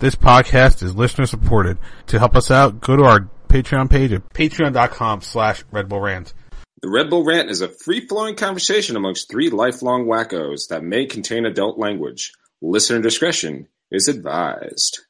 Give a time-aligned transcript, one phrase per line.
[0.00, 1.76] This podcast is listener supported.
[2.06, 6.34] To help us out, go to our Patreon page at patreon.com slash Red Bull Rant.
[6.82, 11.46] The Red Bull Rant is a free-flowing conversation amongst three lifelong wackos that may contain
[11.46, 12.32] adult language.
[12.62, 15.00] Listener discretion is advised.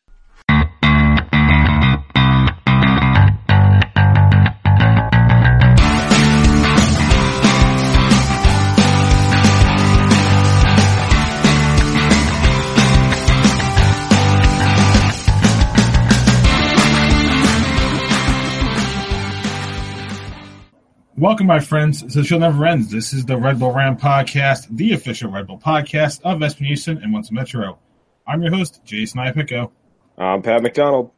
[21.19, 22.93] Welcome, my friends, to the show never ends.
[22.93, 27.13] This is the Red Bull Rant podcast, the official Red Bull podcast of Espanation and
[27.13, 27.79] Once Metro.
[28.25, 29.73] I'm your host, Jason Ipico.
[30.17, 31.11] I'm Pat McDonald,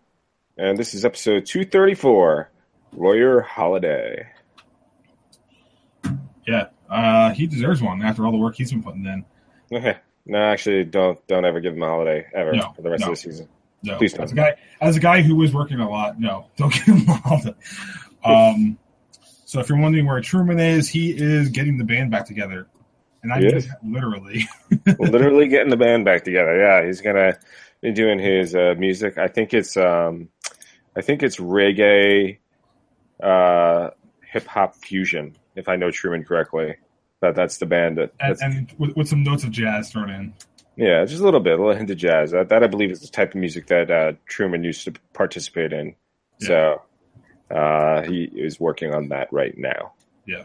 [0.56, 2.50] and this is episode 234,
[2.96, 4.28] Lawyer Holiday.
[6.46, 9.24] Yeah, uh, he deserves one after all the work he's been putting in.
[9.72, 9.98] Okay.
[10.26, 13.06] No, actually, don't don't ever give him a holiday ever No, for the rest no.
[13.06, 13.48] of the season.
[13.82, 14.24] No, Please don't.
[14.24, 17.08] as a guy, as a guy who was working a lot, no, don't give him
[17.08, 17.54] a holiday.
[18.22, 18.78] Um,
[19.50, 22.68] so if you're wondering where Truman is, he is getting the band back together,
[23.24, 24.48] and I mean literally.
[25.00, 26.56] Literally getting the band back together.
[26.56, 27.36] Yeah, he's gonna
[27.82, 29.18] be doing his uh, music.
[29.18, 30.28] I think it's um,
[30.96, 32.38] I think it's reggae,
[33.20, 33.90] uh,
[34.22, 35.36] hip hop fusion.
[35.56, 36.76] If I know Truman correctly,
[37.20, 38.12] that that's the band that.
[38.20, 40.32] and, That's, and with, with some notes of jazz thrown in.
[40.76, 42.30] yeah, just a little bit, a little hint of jazz.
[42.30, 45.72] That, that I believe is the type of music that uh, Truman used to participate
[45.72, 45.96] in.
[46.38, 46.82] So
[47.50, 49.92] uh, he is working on that right now.
[50.26, 50.44] Yeah.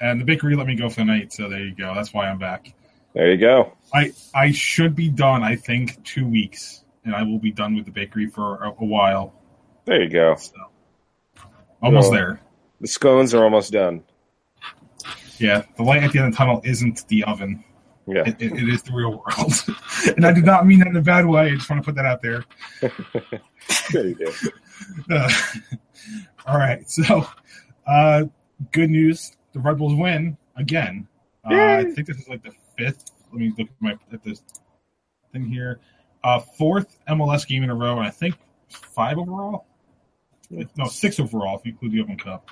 [0.00, 1.94] And the bakery let me go for the night, so there you go.
[1.94, 2.74] That's why I'm back.
[3.14, 3.72] There you go.
[3.94, 5.42] I I should be done.
[5.44, 8.84] I think two weeks, and I will be done with the bakery for a, a
[8.84, 9.32] while.
[9.84, 10.34] There you go.
[10.34, 10.52] So
[11.82, 12.40] almost Well- there.
[12.80, 14.02] The scones are almost done.
[15.38, 17.64] Yeah, the light at the end of the tunnel isn't the oven.
[18.06, 18.24] Yeah.
[18.26, 19.52] It, it, it is the real world,
[20.16, 21.46] and I did not mean that in a bad way.
[21.46, 22.44] I just want to put that out there.
[23.92, 24.30] There you go.
[25.10, 25.30] Uh,
[26.46, 27.26] all right, so
[27.86, 28.24] uh,
[28.72, 31.06] good news: the Red Bulls win again.
[31.44, 33.10] Uh, I think this is like the fifth.
[33.32, 34.42] Let me look at my at this
[35.32, 35.80] thing here.
[36.22, 38.36] Uh, fourth MLS game in a row, and I think
[38.68, 39.66] five overall.
[40.50, 42.50] No, six overall if you include the Open Cup.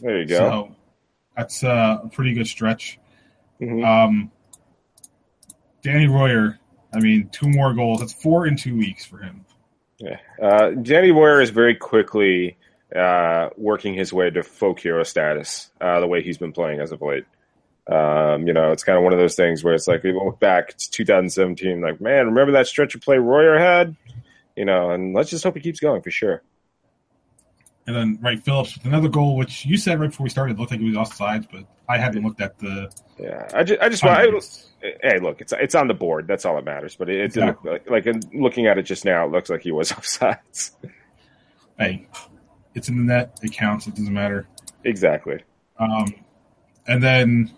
[0.00, 0.36] There you go.
[0.36, 0.76] So
[1.36, 2.98] that's uh, a pretty good stretch.
[3.60, 3.84] Mhm.
[3.86, 4.30] Um,
[5.82, 6.58] Danny Royer,
[6.92, 8.00] I mean, two more goals.
[8.00, 9.44] That's four in two weeks for him.
[9.98, 10.18] Yeah.
[10.40, 12.56] Uh, Danny Royer is very quickly
[12.94, 16.92] uh, working his way to folk hero status, uh, the way he's been playing as
[16.92, 17.24] of late.
[17.90, 20.40] Um, you know, it's kind of one of those things where it's like, we look
[20.40, 23.96] back, it's 2017, like, man, remember that stretch of play Royer had?
[24.56, 26.42] You know, and let's just hope he keeps going for sure.
[27.86, 30.72] And then Wright Phillips with another goal, which you said right before we started looked
[30.72, 32.90] like it was offsides, but I haven't looked at the.
[33.18, 33.48] Yeah.
[33.54, 34.18] I just, I just want,
[34.82, 36.26] I, hey, look, it's it's on the board.
[36.26, 36.96] That's all that matters.
[36.96, 39.48] But it, it didn't look like, like in looking at it just now, it looks
[39.48, 40.72] like he was offsides.
[41.78, 42.08] hey,
[42.74, 43.38] it's in the net.
[43.42, 43.86] It counts.
[43.86, 44.48] It doesn't matter.
[44.82, 45.44] exactly.
[45.78, 46.12] Um,
[46.88, 47.52] and then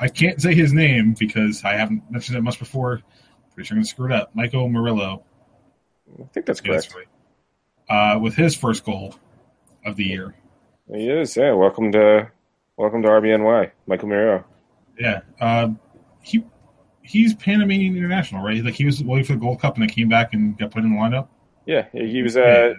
[0.00, 3.02] I can't say his name because I haven't mentioned it much before.
[3.54, 4.34] Pretty sure I'm going to screw it up.
[4.34, 5.24] Michael Murillo.
[6.18, 7.08] I think that's Yeah, that's correct.
[7.90, 8.14] right.
[8.14, 9.14] Uh, with his first goal
[9.84, 10.34] of the year.
[10.92, 11.36] He is.
[11.36, 11.52] Yeah.
[11.52, 12.30] Welcome to
[12.76, 14.44] welcome to RBNY, Michael Murillo.
[14.98, 15.20] Yeah.
[15.40, 15.70] Uh,
[16.22, 16.44] he
[17.02, 18.64] he's Panamanian international, right?
[18.64, 20.82] Like he was waiting for the Gold Cup and then came back and got put
[20.84, 21.28] in the lineup.
[21.66, 22.36] Yeah, he was.
[22.36, 22.74] Yeah, Uh, okay.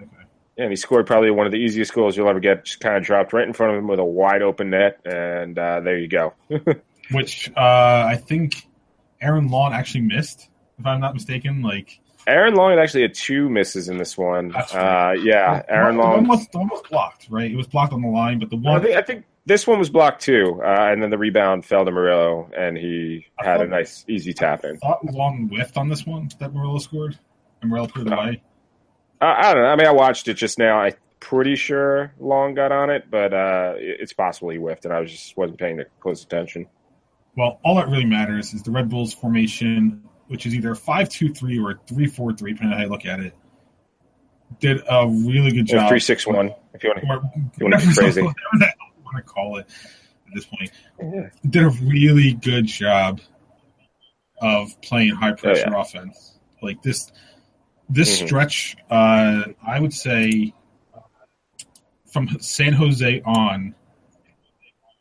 [0.58, 2.66] yeah, and he scored probably one of the easiest goals you'll ever get.
[2.66, 5.58] Just kind of dropped right in front of him with a wide open net, and
[5.58, 6.34] uh, there you go.
[7.12, 8.54] Which uh, I think
[9.22, 10.50] Aaron Long actually missed,
[10.80, 11.62] if I'm not mistaken.
[11.62, 12.00] Like
[12.30, 14.56] Aaron Long had actually had two misses in this one.
[14.56, 16.28] Uh, yeah, Aaron the one Long.
[16.28, 17.52] was, the one was blocked, right?
[17.52, 19.80] It was blocked on the line, but the I one think, I think this one
[19.80, 23.62] was blocked too, uh, and then the rebound fell to Murillo, and he I had
[23.62, 24.78] a nice, easy tap in.
[24.78, 27.18] thought Long whiffed on this one that Murillo scored,
[27.62, 28.44] and Murillo put it away.
[29.22, 29.70] Uh, I don't know.
[29.70, 30.80] I mean, I watched it just now.
[30.80, 35.00] I'm pretty sure Long got on it, but uh, it's possible he whiffed, and I
[35.00, 36.68] was just wasn't paying close attention.
[37.36, 41.64] Well, all that really matters is the Red Bulls formation, which is either a 5-2-3
[41.64, 43.36] or a 3-4-3, depending on how you look at it.
[44.60, 45.90] Did a really good job.
[45.90, 46.54] Three six one.
[46.74, 47.08] If you want to.
[47.08, 48.22] Or You wanna be whatever crazy.
[48.22, 48.36] whatever
[48.98, 49.68] you want to call it
[50.28, 50.72] at this point.
[51.00, 51.30] Yeah.
[51.48, 53.22] Did a really good job
[54.42, 55.82] of playing high pressure Oh, yeah.
[55.82, 56.40] offense.
[56.64, 57.12] Like this,
[57.90, 58.26] this Mhm.
[58.26, 60.54] stretch, uh, I would say,
[62.12, 63.76] from San Jose on,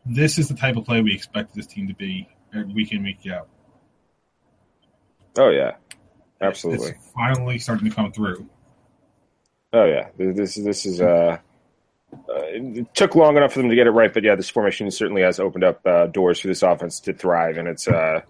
[0.05, 2.29] this is the type of play we expect this team to be
[2.75, 3.49] week in week out.
[5.39, 5.77] Oh yeah,
[6.41, 6.91] absolutely.
[6.91, 8.49] It's finally starting to come through.
[9.73, 11.39] Oh yeah, this this is uh,
[12.13, 14.91] uh, it took long enough for them to get it right, but yeah, this formation
[14.91, 18.21] certainly has opened up uh, doors for this offense to thrive, and it's uh,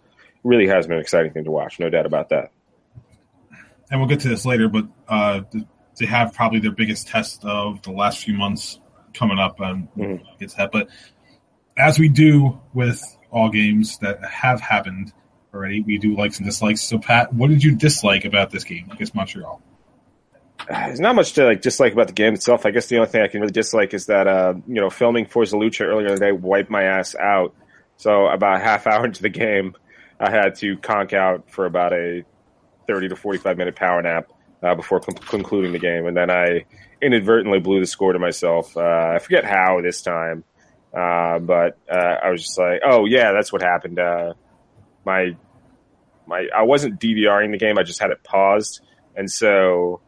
[0.44, 2.50] really has been an exciting thing to watch, no doubt about that.
[3.90, 5.40] and we'll get to this later, but uh,
[5.99, 8.81] they have probably their biggest test of the last few months
[9.14, 10.20] coming up, and Mhm.
[10.38, 10.70] gets that.
[10.72, 10.88] But
[11.76, 15.12] as we do with all games that have happened
[15.52, 16.82] already, we do likes and dislikes.
[16.82, 19.62] So, Pat, what did you dislike about this game against Montreal?
[20.68, 22.66] There's not much to like dislike about the game itself.
[22.66, 25.26] I guess the only thing I can really dislike is that uh, you know filming
[25.26, 27.54] Forza Lucha earlier today wiped my ass out.
[27.96, 29.76] So about half hour into the game,
[30.20, 32.24] I had to conk out for about a
[32.86, 34.30] 30 to 45 minute power nap
[34.62, 36.64] uh, before con- concluding the game, and then I
[37.00, 38.76] inadvertently blew the score to myself.
[38.76, 40.44] Uh, I forget how this time,
[40.92, 44.34] uh, but uh, I was just like, "Oh yeah, that's what happened." Uh,
[45.04, 45.36] my
[46.26, 48.80] my I wasn't DVRing the game; I just had it paused,
[49.16, 50.00] and so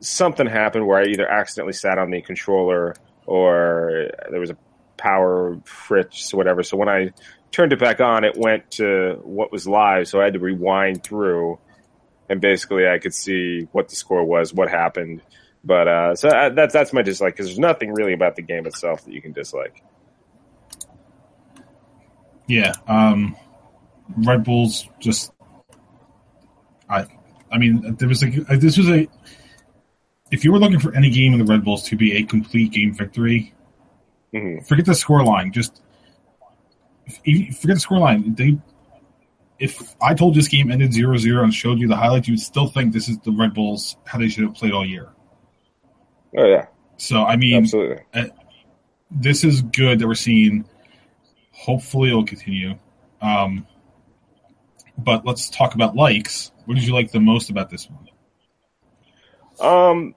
[0.00, 2.96] something happened where I either accidentally sat on the controller
[3.26, 4.56] or there was a
[4.96, 6.62] power fritz or whatever.
[6.62, 7.12] So when I
[7.50, 10.08] turned it back on, it went to what was live.
[10.08, 11.58] So I had to rewind through,
[12.28, 15.22] and basically I could see what the score was, what happened.
[15.64, 18.66] But uh, so I, that's that's my dislike because there's nothing really about the game
[18.66, 19.82] itself that you can dislike.
[22.48, 23.36] Yeah, um,
[24.16, 25.32] Red Bulls just.
[26.88, 27.06] I,
[27.50, 28.26] I mean, there was a
[28.56, 29.08] this was a.
[30.30, 32.72] If you were looking for any game in the Red Bulls to be a complete
[32.72, 33.52] game victory,
[34.32, 35.52] hmm forget the score line.
[35.52, 35.82] Just
[37.24, 38.34] forget the score line.
[38.34, 38.58] They,
[39.58, 42.92] if I told this game ended 0-0 and showed you the highlights, you'd still think
[42.92, 45.08] this is the Red Bulls how they should have played all year.
[46.36, 46.66] Oh yeah,
[46.96, 48.02] So I mean, absolutely.
[49.10, 50.64] this is good that we're seeing.
[51.52, 52.78] Hopefully, it'll continue.
[53.20, 53.66] Um,
[54.96, 56.52] but let's talk about likes.
[56.64, 58.08] What did you like the most about this one?
[59.60, 60.14] Um,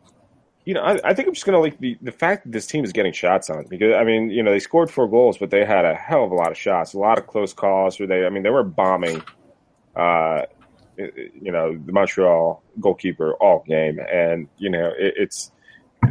[0.66, 2.84] you know, I, I think I'm just gonna like the the fact that this team
[2.84, 5.64] is getting shots on because I mean, you know, they scored four goals, but they
[5.64, 8.00] had a hell of a lot of shots, a lot of close calls.
[8.00, 9.22] Where they, I mean, they were bombing,
[9.96, 10.42] uh,
[10.98, 15.52] you know, the Montreal goalkeeper all game, and you know, it, it's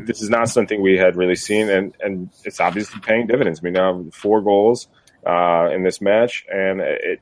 [0.02, 3.60] this is not something we had really seen, and and it's obviously paying dividends.
[3.60, 4.86] We now have four goals
[5.26, 7.20] uh, in this match, and it,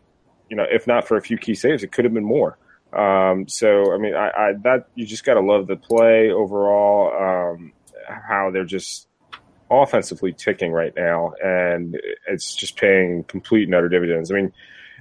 [0.52, 2.58] you know, if not for a few key saves, it could have been more.
[2.93, 7.54] Um, so I mean, I, I that you just got to love the play overall.
[7.56, 7.72] Um,
[8.06, 9.08] how they're just
[9.70, 14.31] offensively ticking right now, and it's just paying complete and utter dividends.
[14.31, 14.52] I mean,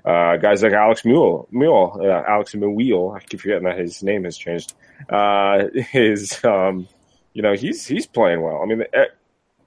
[0.06, 4.24] uh, guys like Alex Mule, Mule, uh, Alex Mule, I keep forgetting that his name
[4.24, 4.74] has changed.
[5.10, 5.64] Uh,
[5.94, 6.88] is um,
[7.34, 8.62] you know, he's he's playing well.
[8.64, 9.08] I mean, eh,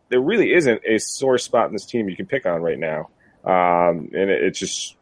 [0.08, 3.10] there really isn't a sore spot in this team you can pick on right now,
[3.44, 4.96] um, and it, just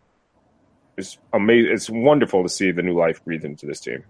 [0.97, 1.73] it's amazing.
[1.73, 4.05] It's wonderful to see the new life breathed into this team.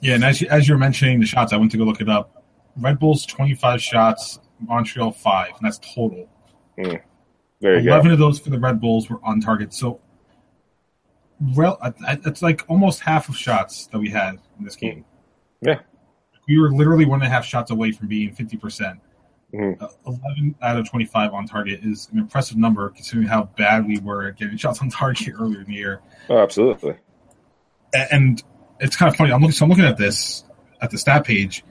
[0.00, 2.08] Yeah, and as you, as you're mentioning the shots, I went to go look it
[2.08, 2.44] up.
[2.76, 6.28] Red Bulls 25 shots, Montreal five, and that's total.
[6.78, 7.00] Mm.
[7.60, 8.12] There you 11 go.
[8.12, 9.74] of those for the Red Bulls were on target.
[9.74, 10.00] So,
[11.56, 15.04] well, it's like almost half of shots that we had in this game.
[15.64, 15.68] Mm.
[15.68, 15.80] Yeah.
[16.46, 18.60] We were literally one and a half shots away from being 50%.
[18.60, 19.00] percent
[19.52, 19.80] Mhm.
[19.80, 23.98] Uh, 11 out of 25 on target is an impressive number considering how bad we
[23.98, 26.00] were at getting shots on target earlier in the year.
[26.28, 26.96] Oh, absolutely.
[27.94, 28.42] A- And
[28.80, 29.32] it's kind of funny.
[29.32, 30.44] I'm looking, so I'm looking at this
[30.82, 31.64] at the stat page.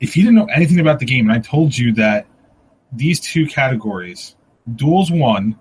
[0.00, 2.26] If you didn't know anything about the game, and I told you that
[2.90, 4.34] these two categories,
[4.74, 5.58] duels won,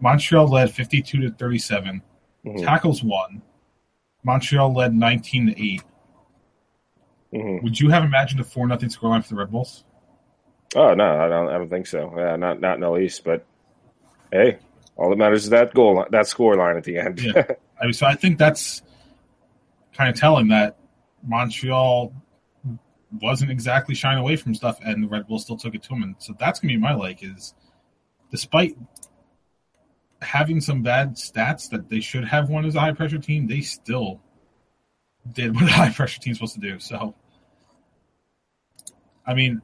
[0.00, 2.02] Montreal led 52 to 37,
[2.44, 2.64] Mhm.
[2.64, 3.42] tackles won,
[4.24, 5.82] Montreal led 19 to 8.
[7.32, 7.62] Mhm.
[7.62, 9.84] Would you have imagined a 4 nothing scoreline for the Red Bulls?
[10.74, 11.48] Oh no, I don't.
[11.48, 12.12] I don't think so.
[12.16, 13.24] Yeah, not not in the least.
[13.24, 13.44] But
[14.30, 14.58] hey,
[14.96, 17.20] all that matters is that goal, that score line at the end.
[17.22, 17.44] Yeah.
[17.80, 18.82] I mean, so I think that's
[19.92, 20.78] kind of telling that
[21.26, 22.12] Montreal
[23.20, 26.02] wasn't exactly shying away from stuff, and the Red Bulls still took it to them.
[26.02, 27.54] And so that's gonna be my like is,
[28.30, 28.76] despite
[30.22, 33.60] having some bad stats that they should have won as a high pressure team, they
[33.60, 34.20] still
[35.30, 36.78] did what a high pressure team's supposed to do.
[36.78, 37.14] So,
[39.26, 39.60] I mean,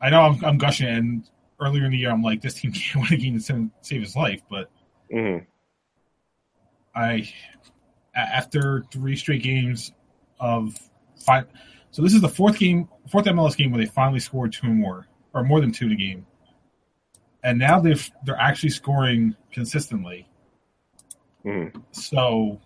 [0.00, 3.04] I know I'm, I'm gushing, and earlier in the year I'm like, this team can't
[3.10, 4.70] win a game to save- his life, but
[5.10, 5.38] hmm
[6.94, 7.28] I
[8.14, 9.92] after three straight games
[10.40, 10.76] of
[11.24, 11.46] five.
[11.90, 14.74] So this is the fourth game, fourth MLS game where they finally scored two or
[14.74, 16.26] more, or more than two in a game,
[17.42, 20.28] and now they've they're actually scoring consistently.
[21.42, 22.60] hmm So,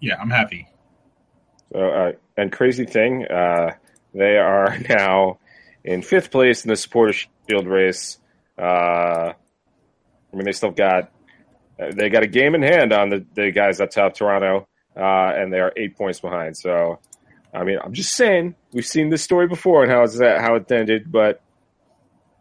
[0.00, 0.68] yeah, I'm happy.
[1.72, 3.74] So, uh, and crazy thing, uh,
[4.14, 5.38] they are now
[5.86, 7.14] in fifth place in the Supporter
[7.48, 8.18] Shield race.
[8.58, 11.12] Uh, I mean, they still got
[11.80, 15.32] uh, they got a game in hand on the, the guys up top, Toronto, uh,
[15.34, 16.56] and they are eight points behind.
[16.56, 16.98] So,
[17.54, 20.70] I mean, I'm just saying we've seen this story before and how that how it
[20.70, 21.40] ended, but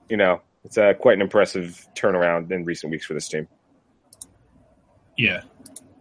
[0.10, 3.48] you know, it's quite an impressive turnaround in recent weeks for this team.
[5.18, 5.42] Yeah,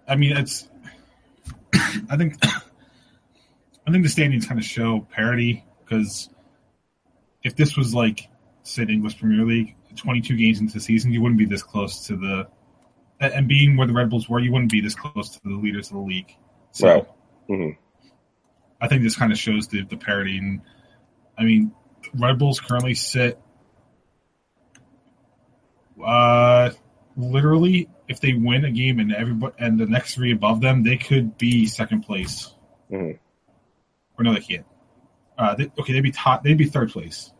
[0.08, 0.68] I mean it's
[2.08, 6.30] I think I think the standings kind of show parity because
[7.44, 8.28] if this was like
[8.62, 12.06] say the English Premier League, 22 games into the season, you wouldn't be this close
[12.06, 12.48] to the
[13.20, 15.88] and being where the Red Bulls were, you wouldn't be this close to the leaders
[15.88, 16.34] of the league.
[16.72, 17.06] So Right.
[17.48, 17.76] Mhm.
[18.80, 20.36] I think this kind of shows the, the parity.
[20.38, 20.60] And
[21.38, 21.72] I mean,
[22.14, 23.38] Red Bulls currently sit,
[26.04, 26.70] uh,
[27.16, 30.96] literally, if they win a game and everybody and the next three above them, they
[30.96, 32.52] could be second place.
[32.90, 33.18] Mhm.
[34.18, 34.66] Or no, they can't.
[35.38, 36.42] Uh, they, okay, they'd be top.
[36.42, 37.32] They'd be third place.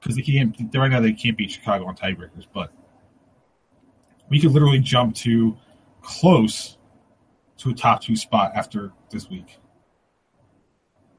[0.00, 0.56] Because they can't.
[0.74, 2.72] Right now, they can't beat Chicago on tiebreakers, but
[4.30, 5.56] we could literally jump to
[6.02, 6.78] close
[7.58, 9.58] to a top two spot after this week.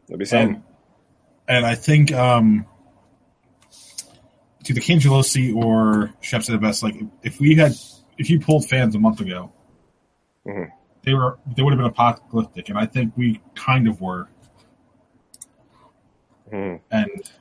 [0.08, 0.56] That'd be something.
[0.56, 2.66] And, and I think um,
[4.64, 6.82] to the Cangelosi or Chef said the best.
[6.82, 7.74] Like if we had,
[8.18, 9.52] if you pulled fans a month ago,
[10.48, 10.72] Mhm.
[11.04, 14.28] they were they would have been apocalyptic, and I think we kind of were.
[16.52, 16.82] Mhm.
[16.90, 17.32] And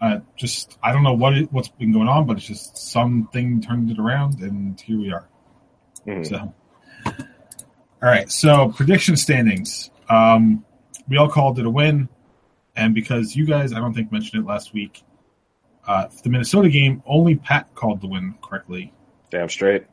[0.00, 3.60] uh, just I don't know what it, what's been going on, but it's just something
[3.60, 5.28] turned it around, and here we are.
[6.06, 6.26] Mhm.
[6.26, 6.54] So,
[7.06, 7.14] all
[8.08, 8.30] right.
[8.30, 9.90] So prediction standings.
[10.08, 10.64] Um,
[11.08, 12.08] we all called it a win,
[12.76, 15.02] and because you guys, I don't think mentioned it last week.
[15.86, 18.92] Uh, the Minnesota game, only Pat called the win correctly.
[19.30, 19.86] Damn straight.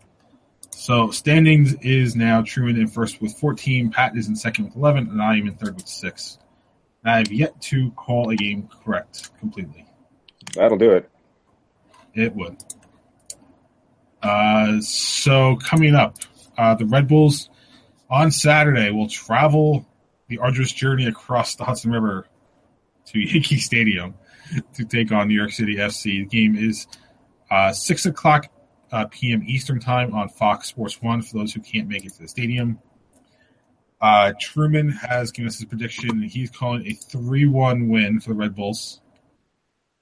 [0.72, 5.10] So standings is now Truman in first with 14, Pat is in second with 11,
[5.10, 6.38] and I am in third with six.
[7.06, 9.86] I have yet to call a game correct completely.
[10.54, 11.10] That'll do it.
[12.14, 12.58] It would.
[14.22, 16.18] Uh, so coming up,
[16.58, 17.50] uh, the Red Bulls
[18.10, 19.86] on Saturday will travel
[20.28, 22.28] the arduous journey across the Hudson River
[23.08, 24.16] to Yankee Stadium
[24.74, 26.04] to take on New York City FC.
[26.04, 26.88] The game is
[27.52, 28.48] uh, six o'clock
[28.92, 29.44] uh, p.m.
[29.46, 32.80] Eastern time on Fox Sports One for those who can't make it to the stadium.
[34.02, 38.56] Uh, Truman has given us his prediction, he's calling a three-one win for the Red
[38.56, 39.02] Bulls.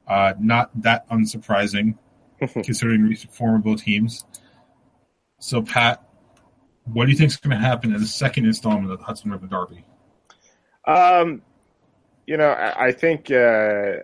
[0.07, 1.98] Uh, not that unsurprising,
[2.39, 4.25] considering recent form of both teams.
[5.39, 6.03] So, Pat,
[6.86, 9.31] what do you think is going to happen in the second installment of the Hudson
[9.31, 9.86] River Derby?
[10.86, 11.41] Um,
[12.27, 14.03] you know, I, I think uh,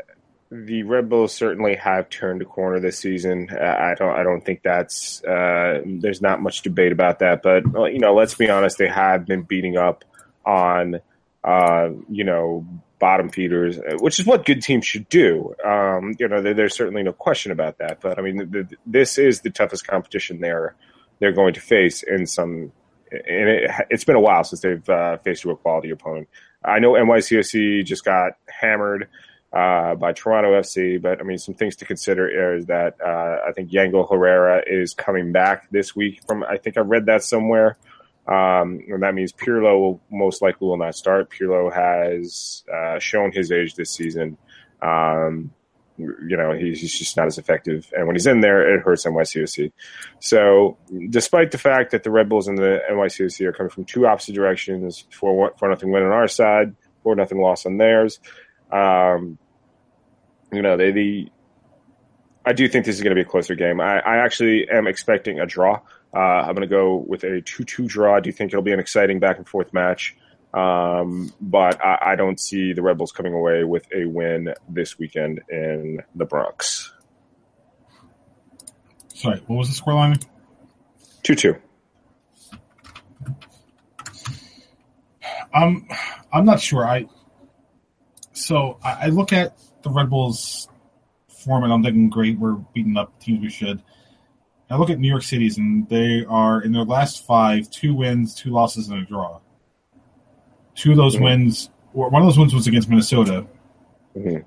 [0.52, 3.50] the Red Bulls certainly have turned a corner this season.
[3.52, 7.42] Uh, I don't, I don't think that's uh, there's not much debate about that.
[7.42, 7.64] But
[7.94, 10.06] you know, let's be honest, they have been beating up
[10.46, 11.02] on
[11.44, 12.66] uh, you know
[13.00, 15.56] bottom feeders, uh, which is what good teams should do.
[15.66, 18.02] Um, you know, there, there's certainly no question about that.
[18.02, 20.76] But I mean, the, the, this is the toughest competition they're
[21.20, 22.72] they're going to face in some.
[23.12, 26.28] And it, it's been a while since they've uh, faced a quality opponent.
[26.64, 29.08] I know NYCFC just got hammered
[29.52, 33.52] uh, by Toronto FC, but I mean, some things to consider is that uh, I
[33.54, 36.22] think Yangel Herrera is coming back this week.
[36.28, 37.78] From I think I read that somewhere,
[38.30, 41.32] um, and that means Pirlo will most likely will not start.
[41.32, 44.38] Pirlo has uh, shown his age this season.
[44.84, 45.52] Um,
[45.98, 49.06] you know, he's, he's just not as effective, and when he's in there, it hurts
[49.06, 49.72] NYCFC.
[50.20, 50.78] So,
[51.10, 54.36] despite the fact that the Red Bulls and the NYCFC are coming from two opposite
[54.36, 58.20] directions, for for nothing win on our side, for nothing loss on theirs,
[58.72, 59.40] um,
[60.54, 61.32] you know, they the.
[62.46, 63.82] I do think this is going to be a closer game.
[63.82, 65.82] I, I actually am expecting a draw.
[66.14, 68.16] Uh, I'm going to go with a 2-2 draw.
[68.16, 70.16] I do think it'll be an exciting back and forth match.
[70.54, 74.98] Um, but I, I don't see the Red Bulls coming away with a win this
[74.98, 76.92] weekend in the Bronx.
[79.14, 80.26] Sorry, what was the scoreline?
[81.24, 81.60] 2-2.
[85.54, 85.88] Um,
[86.32, 86.86] I'm not sure.
[86.86, 87.08] I
[88.34, 90.68] so I, I look at the Red Bulls
[91.28, 93.82] form and I'm thinking, great, we're beating up teams we should.
[94.70, 98.36] I look at New York City's and they are in their last five, two wins,
[98.36, 99.40] two losses, and a draw.
[100.76, 101.24] Two of those Mhm.
[101.24, 103.48] wins, or one of those wins was against Minnesota.
[104.16, 104.46] Mhm.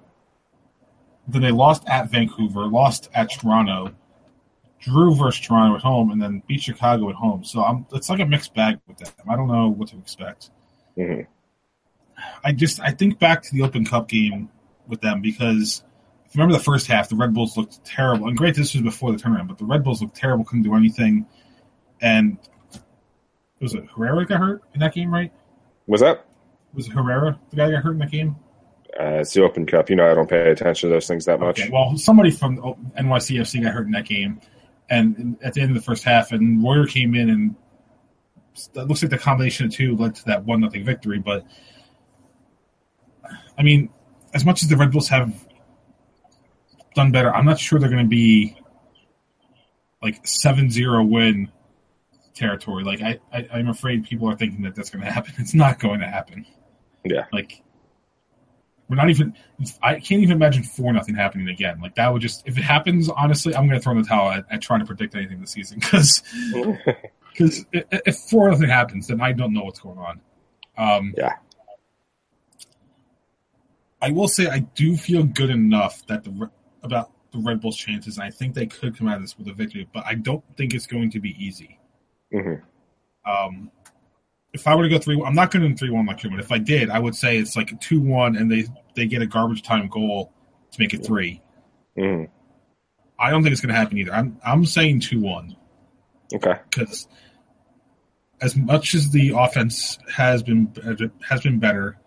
[1.27, 3.93] Then they lost at Vancouver, lost at Toronto,
[4.81, 7.45] drew versus Toronto at home, and then beat Chicago at home.
[7.45, 9.13] So I'm, it's like a mixed bag with them.
[9.29, 10.51] I don't know what to expect.
[10.97, 11.27] Mhm.
[12.45, 14.49] I just I think back to the Open Cup game
[14.87, 15.83] with them because
[16.35, 18.29] remember the first half, the Red Bulls looked terrible.
[18.29, 20.75] And great, this was before the turnaround, but the Red Bulls looked terrible, couldn't do
[20.75, 21.27] anything.
[22.01, 22.39] And
[23.61, 25.33] was it Herrera got hurt in that game, right?
[25.87, 26.27] Was that?
[26.75, 28.37] Was it Herrera the guy that got hurt in that game?
[28.99, 29.89] Uh, it's the Open Cup.
[29.89, 31.61] You know, I don't pay attention to those things that much.
[31.61, 32.59] Okay, well, somebody from
[32.99, 34.41] NYCFC got hurt in that game,
[34.91, 37.57] and at the end of the first half, and Royer came in, and
[38.75, 41.19] it looks like the combination of two led to that one nothing victory.
[41.19, 41.47] But
[43.57, 43.89] I mean,
[44.35, 45.33] as much as the Red Bulls have
[46.95, 48.57] done better, I'm not sure they're going to be
[50.03, 51.51] like 7-0 win
[52.35, 52.85] territory.
[52.85, 55.35] Like I, I I'm afraid people are thinking that that's going to happen.
[55.39, 56.47] It's not going to happen.
[57.05, 57.27] Yeah.
[57.33, 57.63] Like
[58.89, 59.35] we're not even.
[59.83, 61.81] I can't even imagine four nothing happening again.
[61.81, 63.09] Like that would just if it happens.
[63.09, 65.53] Honestly, I'm going to throw in the towel at, at trying to predict anything this
[65.53, 66.23] season because
[67.33, 70.21] because if four nothing happens, then I don't know what's going on.
[70.77, 71.37] Um, yeah.
[74.01, 76.51] I will say I do feel good enough that the
[76.83, 78.17] about the Red Bulls' chances.
[78.19, 80.45] And I think they could come out of this with a victory, but I don't
[80.57, 81.79] think it's going to be easy.
[82.33, 82.63] Mm-hmm.
[83.31, 83.71] Um,
[84.53, 86.41] if I were to go three, I'm not going to three one like you, but
[86.41, 89.23] If I did, I would say it's like a two one, and they they get
[89.23, 90.33] a garbage time goal
[90.73, 91.41] to make it 3
[91.97, 92.25] Mm-hmm.
[93.19, 94.13] I don't think it's going to happen either.
[94.13, 95.57] I'm I'm saying two one
[96.35, 96.55] Okay.
[96.71, 97.07] because
[98.41, 100.73] as much as the offense has been
[101.29, 101.99] has been better,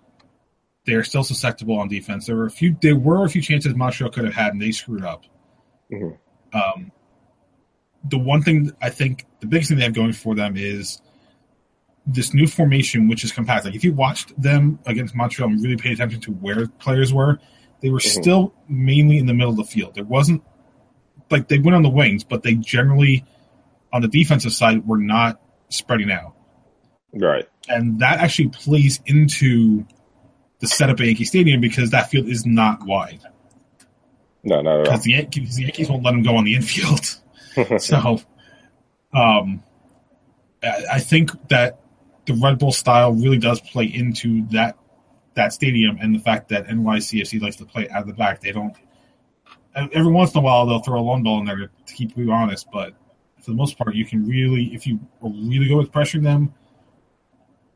[0.86, 2.26] they are still susceptible on defense.
[2.28, 4.72] There were a few there were a few chances Montreal could have had, and they
[4.72, 5.26] screwed up.
[5.92, 6.18] Mhm.
[6.54, 6.92] Um,
[8.08, 11.02] the one thing I think the biggest thing they have going for them is
[12.06, 13.66] this new formation, which is compact.
[13.66, 17.40] Like if you watched them against Montreal and really paid attention to where players were,
[17.82, 18.22] they were Mhm.
[18.22, 19.96] still mainly in the middle of the field.
[19.96, 20.44] There wasn't
[21.32, 23.26] like they went on the wings, but they generally
[23.92, 26.36] on the defensive side were not spreading out
[27.14, 27.46] Right.
[27.68, 29.86] and that actually plays into
[30.60, 33.22] the setup at Yankee Stadium because that field is not wide
[34.44, 34.84] No, not at all.
[34.84, 37.06] because the Yankees, the Yankees won't let them go on the infield.
[37.82, 38.22] so,
[39.14, 39.64] um,
[40.64, 41.80] I, think that
[42.26, 44.78] the Red Bull style really does play into that
[45.36, 48.42] that stadium and the fact that NYCFC likes to play out of the back.
[48.42, 48.76] They don't.
[49.76, 52.18] Every once in a while, they'll throw a long ball in there to, to keep
[52.18, 52.94] you honest, but
[53.42, 56.54] for the most part, you can really, if you really go with pressuring them,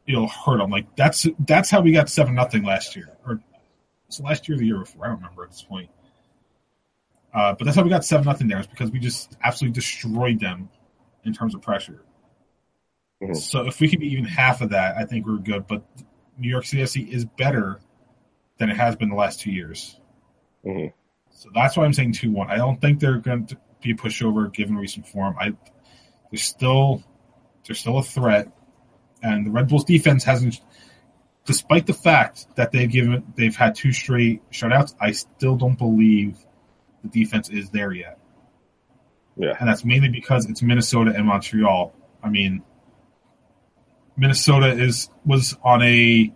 [0.09, 0.71] it'll hurt them.
[0.71, 3.39] Like that's that's how we got seven nothing last year, or
[4.09, 5.05] so last year or the year before.
[5.05, 5.89] I don't remember at this point.
[7.31, 10.39] Uh, but that's how we got seven nothing there is because we just absolutely destroyed
[10.39, 10.67] them
[11.23, 12.01] in terms of pressure.
[13.21, 13.37] Mhm.
[13.37, 15.67] So if we can be even half of that, I think we're good.
[15.67, 15.83] But
[16.39, 17.79] New York City FC is better
[18.57, 19.99] than it has been the last two years.
[20.65, 20.91] Mhm.
[21.29, 22.49] So that's why I'm saying two one.
[22.49, 25.35] I don't think they're going to be a pushover given recent form.
[25.39, 25.51] I
[26.31, 27.03] they're still
[27.65, 28.51] they're still a threat,
[29.21, 30.59] and the Red Bulls defense hasn't.
[31.45, 36.37] Despite the fact that they've given they've had two straight shutouts, I still don't believe
[37.03, 38.19] the defense is there yet,
[39.37, 39.55] Yeah.
[39.59, 41.93] and that's mainly because it's Minnesota and Montreal.
[42.21, 42.61] I mean,
[44.17, 46.33] Minnesota is was on a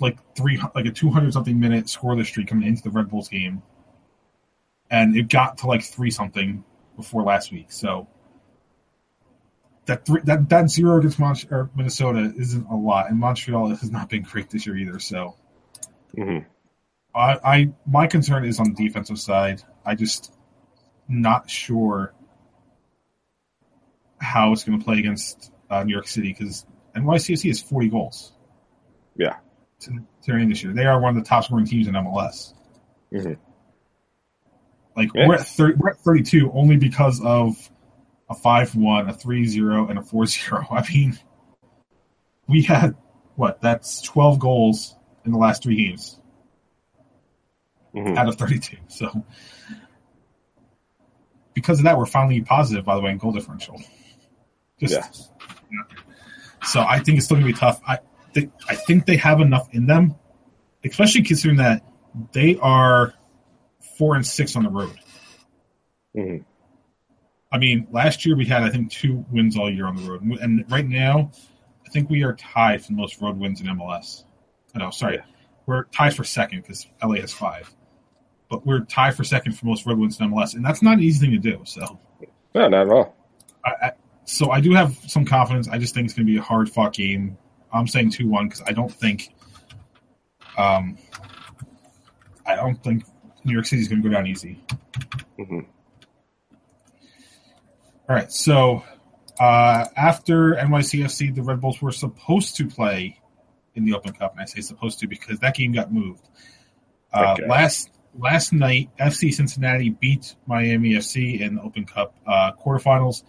[0.00, 3.28] like three like a two hundred something minute scoreless streak coming into the Red Bulls
[3.28, 3.62] game,
[4.90, 6.62] and it got to like three something
[6.96, 7.72] before last week.
[7.72, 8.06] So
[9.86, 14.08] that three, that that zero against or Minnesota isn't a lot, and Montreal has not
[14.08, 14.98] been great this year either.
[14.98, 15.36] So
[16.14, 16.38] hmm
[17.14, 19.62] I, I my concern is on the defensive side.
[19.84, 20.32] I just
[21.08, 22.12] not sure
[24.20, 28.32] how it's going to play against uh, New York City because NYCFC has 40 goals.
[29.16, 29.36] Yeah.
[29.80, 29.90] To,
[30.24, 32.54] to end this year, they are one of the top scoring teams in MLS.
[33.12, 33.38] Mhm.
[34.96, 35.28] Like Yeah.
[35.28, 37.56] we're at 30, we're at 32 only because of
[38.28, 40.66] a 5-1, a 3-0, and a 4-0.
[40.70, 41.18] I mean,
[42.48, 42.96] we had
[43.34, 43.60] what?
[43.60, 46.18] That's 12 goals in the last three games
[47.92, 48.76] hmm out of 32.
[48.88, 49.24] So
[51.54, 53.80] because of that, we're finally positive, by the way, in goal differential.
[54.78, 55.82] Just, Yeah.
[56.62, 57.80] So I think it's still going to be tough.
[57.86, 57.98] I
[58.34, 60.16] think I think they have enough in them,
[60.84, 61.82] especially considering that
[62.32, 63.14] they are
[63.96, 64.98] four and six on the road.
[66.14, 66.38] hmm
[67.56, 70.20] I mean, last year we had I think two wins all year on the road,
[70.20, 71.30] and right now
[71.86, 74.24] I think we are tied for the most road wins in MLS.
[74.74, 75.20] Oh, no, sorry,
[75.64, 77.74] we're tied for second because LA has five,
[78.50, 81.00] but we're tied for second for most road wins in MLS, and that's not an
[81.02, 81.62] easy thing to do.
[81.64, 81.98] So,
[82.54, 83.16] No, not at all.
[83.64, 83.92] I, I,
[84.26, 85.66] so I do have some confidence.
[85.66, 87.38] I just think it's going to be a hard fought game.
[87.72, 89.30] I'm saying two one because I don't think,
[90.58, 90.98] um,
[92.44, 93.04] I don't think
[93.44, 94.62] New York City is going to go down easy.
[95.38, 95.60] hmm
[98.08, 98.84] All right, so
[99.40, 103.20] uh, after NYCFC, the Red Bulls were supposed to play
[103.74, 106.28] in the Open Cup, and I say supposed to because that game got moved.
[107.12, 107.48] Uh, Okay.
[107.48, 113.22] Last last night, FC Cincinnati beat Miami FC in the Open Cup uh, quarterfinals.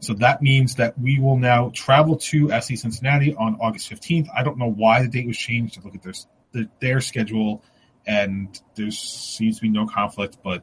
[0.00, 4.28] So that means that we will now travel to FC Cincinnati on August 15th.
[4.36, 5.74] I don't know why the date was changed.
[5.74, 6.12] To look at their
[6.52, 7.64] their, their schedule,
[8.06, 10.62] and there seems to be no conflict, but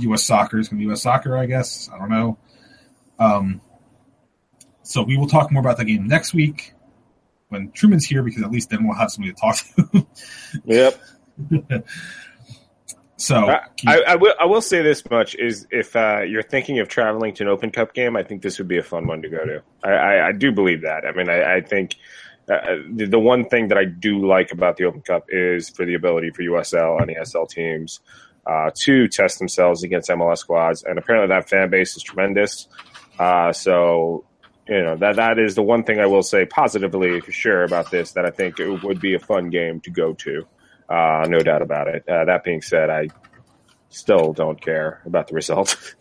[0.00, 0.24] U.S.
[0.24, 1.02] soccer is going to be U.S.
[1.02, 1.88] soccer, I guess.
[1.92, 2.38] I don't know.
[3.18, 3.60] Um,
[4.82, 6.74] so we will talk more about the game next week
[7.48, 10.06] when Truman's here, because at least then we'll have somebody to talk to.
[10.64, 11.00] Yep.
[13.16, 16.80] So I, I, I, will I will say this much is if uh, you're thinking
[16.80, 19.22] of traveling to an Open Cup game, I think this would be a fun one
[19.22, 19.62] to go to.
[19.84, 21.04] I, I, I do believe that.
[21.06, 21.94] I mean, I, think
[22.50, 22.58] uh,
[22.92, 25.94] the, the one thing that I do like about the Open Cup is for the
[25.94, 28.00] ability for USL and ESL teams
[28.46, 32.68] uh, to test themselves against MLS squads, and apparently that fan base is tremendous.
[33.18, 34.24] Uh, so
[34.68, 37.90] you know that that is the one thing I will say positively for sure about
[37.90, 40.46] this that I think it would be a fun game to go to.
[40.88, 42.08] Uh, no doubt about it.
[42.08, 43.08] Uh, that being said, I
[43.88, 45.94] still don't care about the result.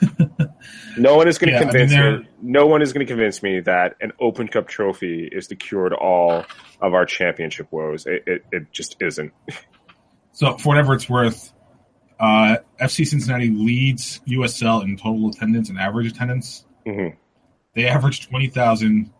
[0.98, 2.28] no one is going to yeah, convince I mean, me.
[2.42, 5.88] No one is going to convince me that an Open Cup trophy is the cure
[5.88, 6.44] to all
[6.80, 8.06] of our championship woes.
[8.06, 9.32] It, it, it just isn't.
[10.32, 11.52] So, for whatever it's worth,
[12.18, 16.64] uh, FC Cincinnati leads USL in total attendance and average attendance.
[16.86, 17.16] Mm-hmm.
[17.74, 19.12] They average twenty thousand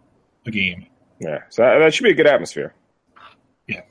[0.46, 0.86] a game.
[1.18, 2.74] Yeah, so that should be a good atmosphere.
[3.66, 3.82] Yeah.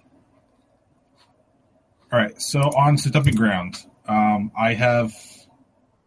[2.12, 3.78] All right, so on to dumping ground.
[4.08, 5.14] Um, I have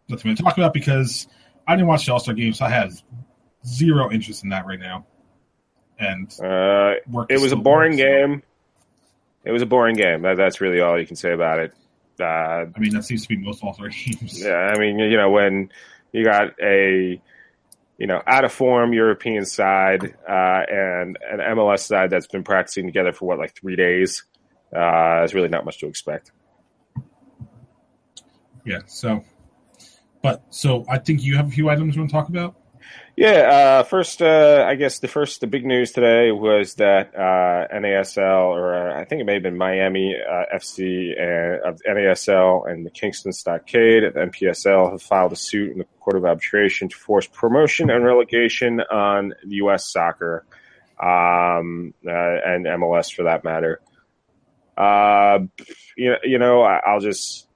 [0.09, 1.27] nothing to talk about because
[1.67, 2.93] I didn't watch the All Star game, so I have
[3.65, 5.05] zero interest in that right now.
[5.97, 6.95] And uh,
[7.29, 8.41] it was a boring game.
[8.41, 8.47] So.
[9.45, 10.23] It was a boring game.
[10.23, 11.73] That, that's really all you can say about it.
[12.19, 14.43] Uh, I mean, that seems to be most All Star games.
[14.43, 15.69] Yeah, I mean, you know, when
[16.11, 17.21] you got a
[17.97, 22.85] you know out of form European side uh, and an MLS side that's been practicing
[22.85, 24.23] together for what like three days
[24.73, 26.31] uh, there's really not much to expect.
[28.65, 28.79] Yeah.
[28.87, 29.23] So,
[30.21, 32.55] but so I think you have a few items you want to talk about.
[33.15, 33.79] Yeah.
[33.79, 38.47] Uh, first, uh, I guess the first, the big news today was that uh, NASL,
[38.47, 42.85] or uh, I think it may have been Miami uh, FC and of NASL and
[42.85, 46.89] the Kingston Stockade at the NPSL have filed a suit in the Court of Arbitration
[46.89, 49.89] to force promotion and relegation on U.S.
[49.91, 50.45] soccer
[51.01, 53.79] um, uh, and MLS for that matter.
[54.77, 55.39] Uh,
[55.95, 57.47] you you know, I'll just,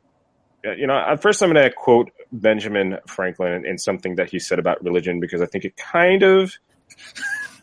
[0.64, 4.84] you know, first I'm going to quote Benjamin Franklin and something that he said about
[4.84, 6.54] religion because I think it kind of,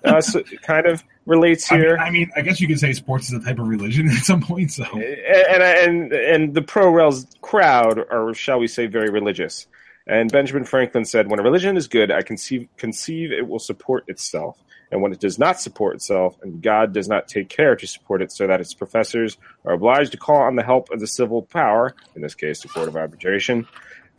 [0.05, 1.97] uh, so, kind of relates here.
[1.99, 4.09] I mean, I mean, I guess you could say sports is a type of religion
[4.11, 4.73] at some point.
[4.73, 9.67] So, and and and the pro rels crowd, or shall we say, very religious.
[10.09, 14.05] And Benjamin Franklin said, "When a religion is good, I conceive conceive it will support
[14.09, 14.57] itself."
[14.91, 18.23] and when it does not support itself, and God does not take care to support
[18.23, 21.43] it, so that its professors are obliged to call on the help of the civil
[21.43, 23.67] power, in this case, the Court of Arbitration,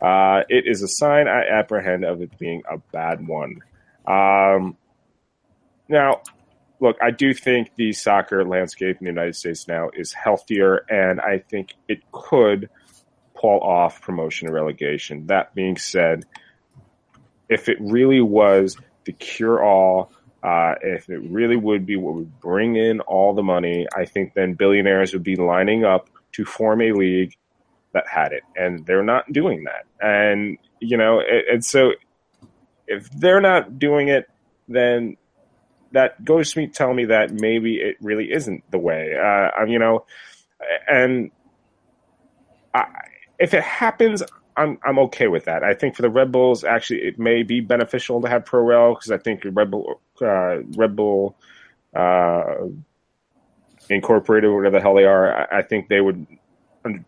[0.00, 3.60] uh, it is a sign I apprehend of it being a bad one.
[4.06, 4.76] Um,
[5.88, 6.22] now,
[6.80, 11.20] look, I do think the soccer landscape in the United States now is healthier, and
[11.20, 12.70] I think it could
[13.34, 15.26] pull off promotion and relegation.
[15.26, 16.24] That being said,
[17.48, 22.40] if it really was the cure all, uh, if it really would be what would
[22.40, 26.82] bring in all the money, I think then billionaires would be lining up to form
[26.82, 27.36] a league
[27.92, 29.86] that had it, and they're not doing that.
[30.00, 31.92] And you know, and so
[32.86, 34.28] if they're not doing it,
[34.68, 35.16] then
[35.92, 39.14] that goes to me tell me that maybe it really isn't the way.
[39.14, 40.04] Uh, you know,
[40.86, 41.30] and
[42.74, 42.84] I,
[43.38, 44.22] if it happens,
[44.56, 45.62] I'm I'm okay with that.
[45.62, 49.10] I think for the Red Bulls, actually, it may be beneficial to have Pro because
[49.10, 51.36] I think Red Bull uh, Red Bull
[51.94, 52.42] uh,
[53.88, 56.26] Incorporated, whatever the hell they are, I, I think they would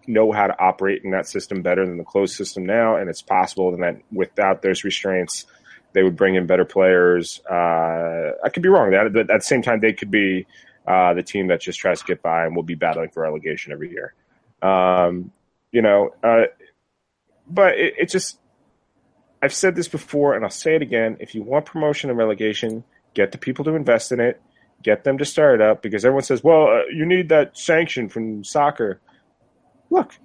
[0.07, 3.23] know how to operate in that system better than the closed system now, and it's
[3.23, 5.47] possible that without those restraints,
[5.93, 7.41] they would bring in better players.
[7.51, 8.91] Uh, I could be wrong.
[8.91, 10.47] That at the same time, they could be
[10.87, 13.73] uh, the team that just tries to get by and will be battling for relegation
[13.73, 14.15] every year.
[14.63, 15.33] Um,
[15.73, 16.45] you know, uh,
[17.49, 18.39] but it, it just
[19.43, 21.17] I've said this before and I'll say it again.
[21.21, 24.41] If you want promotion and relegation, get the people to invest in it,
[24.83, 28.45] get them to start up because everyone says, well, uh, you need that sanction from
[28.45, 29.01] soccer.
[29.91, 30.19] Look,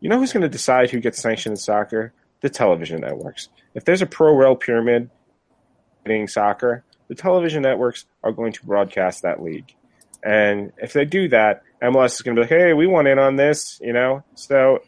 [0.00, 2.12] you know who's going to decide who gets sanctioned in soccer?
[2.40, 3.48] The television networks.
[3.74, 5.10] If there's a pro rel pyramid
[6.06, 9.74] in soccer, the television networks are going to broadcast that league.
[10.22, 13.18] And if they do that, MLS is going to be like, hey, we want in
[13.18, 14.22] on this, you know?
[14.34, 14.80] So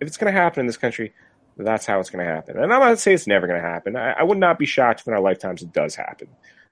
[0.00, 1.12] if it's going to happen in this country,
[1.56, 2.56] that's how it's going to happen.
[2.56, 3.96] And I'm not to say it's never going to happen.
[3.96, 6.28] I, I, would not be shocked if in our lifetimes it does happen.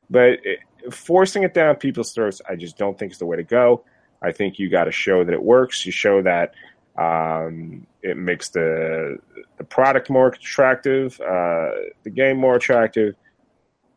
[0.09, 0.61] But it,
[0.93, 3.85] forcing it down people's throats, I just don't think is the way to go.
[4.23, 5.85] I think you got to show that it works.
[5.85, 6.55] You show that
[6.99, 9.19] um, it makes the
[9.59, 11.71] the product more attractive, uh,
[12.03, 13.15] the game more attractive.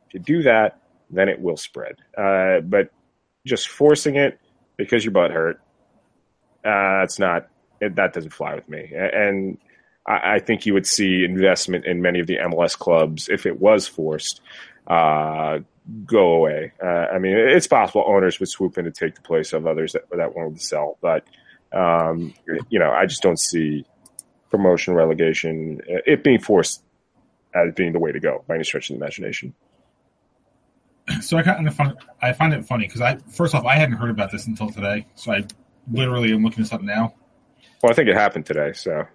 [0.07, 1.97] If you do that, then it will spread.
[2.17, 2.91] Uh, but
[3.45, 4.39] just forcing it
[4.77, 5.62] because your butt hurt,
[6.65, 7.47] uh, it's not
[7.81, 8.91] it, that doesn't fly with me.
[8.93, 9.57] And
[10.05, 13.59] I, I, think you would see investment in many of the MLS clubs if it
[13.59, 14.41] was forced
[14.88, 15.59] uh,
[16.05, 16.73] go away.
[16.83, 19.93] Uh, I mean, it's possible owners would swoop in to take the place of others
[19.93, 21.25] that, that wanted to sell, but
[21.71, 22.34] Um,
[22.69, 23.86] you know, I just don't see
[24.49, 26.84] promotion relegation it being forced
[27.53, 29.53] as being the way to go by any stretch of the imagination.
[31.21, 33.95] So I kind of find I find it funny because I first off I hadn't
[33.95, 35.43] heard about this until today, so I
[35.91, 37.15] literally am looking this up now.
[37.82, 39.05] Well, I think it happened today, so.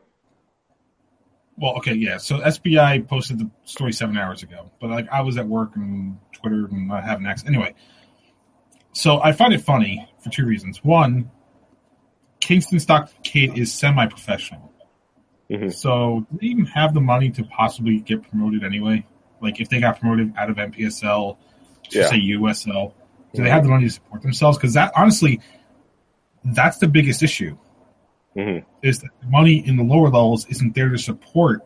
[1.57, 2.17] Well, okay, yeah.
[2.17, 6.19] So SBI posted the story seven hours ago, but like I was at work and
[6.33, 7.47] Twitter and I haven't access.
[7.47, 7.75] Anyway,
[8.93, 10.83] so I find it funny for two reasons.
[10.83, 11.31] One,
[12.45, 14.71] Kingston Stockade is semi-professional,
[15.51, 15.71] mm-hmm.
[15.71, 19.07] so they even have the money to possibly get promoted anyway.
[19.41, 21.39] Like if they got promoted out of NPSL
[21.89, 22.09] to yeah.
[22.09, 22.67] say USL,
[23.33, 23.45] do mm-hmm.
[23.45, 24.59] they have the money to support themselves?
[24.59, 25.41] Because that honestly,
[26.45, 27.57] that's the biggest issue
[28.37, 28.67] mm-hmm.
[28.87, 31.63] is that the money in the lower levels isn't there to support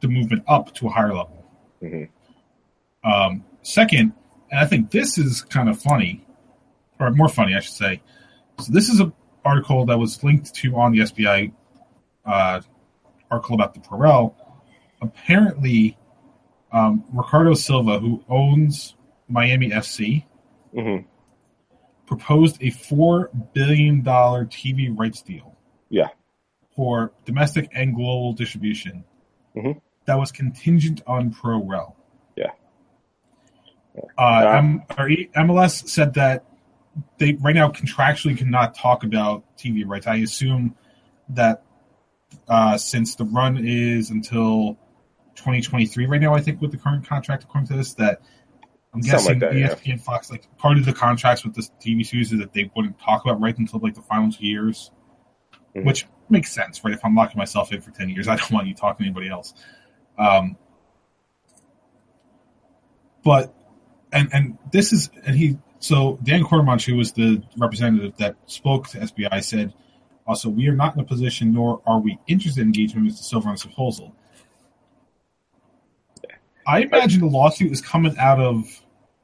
[0.00, 1.42] the movement up to a higher level.
[1.82, 3.10] Mm-hmm.
[3.10, 4.12] Um, second,
[4.50, 6.26] and I think this is kind of funny,
[7.00, 8.02] or more funny, I should say.
[8.60, 9.14] So this is an
[9.48, 11.52] article that was linked to on the SBI
[12.24, 12.60] uh,
[13.30, 14.34] article about the Pro
[15.00, 15.96] Apparently,
[16.72, 18.96] um, Ricardo Silva, who owns
[19.28, 20.24] Miami FC,
[20.74, 21.06] mm-hmm.
[22.06, 25.48] proposed a four billion dollar TV rights deal
[25.88, 26.08] yeah.
[26.76, 29.04] For domestic and global distribution.
[29.56, 29.78] Mm-hmm.
[30.06, 31.96] That was contingent on pro rel.
[32.36, 32.52] Yeah.
[34.16, 34.62] Uh,
[35.36, 36.44] MLS said that
[37.18, 40.06] they right now contractually cannot talk about TV rights.
[40.06, 40.76] I assume
[41.30, 41.62] that
[42.48, 44.74] uh, since the run is until
[45.36, 48.22] 2023 right now, I think with the current contract according to this, that
[48.94, 49.96] I'm guessing like that, ESPN yeah.
[49.96, 53.24] Fox like part of the contracts with the TV series is that they wouldn't talk
[53.24, 54.90] about rights until like the final two years
[55.74, 55.86] mm-hmm.
[55.86, 56.94] which makes sense, right?
[56.94, 59.28] If I'm locking myself in for 10 years, I don't want you talking to anybody
[59.28, 59.54] else.
[60.18, 60.56] Um,
[63.24, 63.54] but,
[64.12, 68.88] and, and this is, and he, so Dan Courtemanche, who was the representative that spoke
[68.88, 69.72] to SBI, said,
[70.26, 73.22] also, we are not in a position, nor are we interested in engagement with the
[73.22, 74.14] Silva on this proposal.
[76.66, 78.66] I imagine the lawsuit is coming out of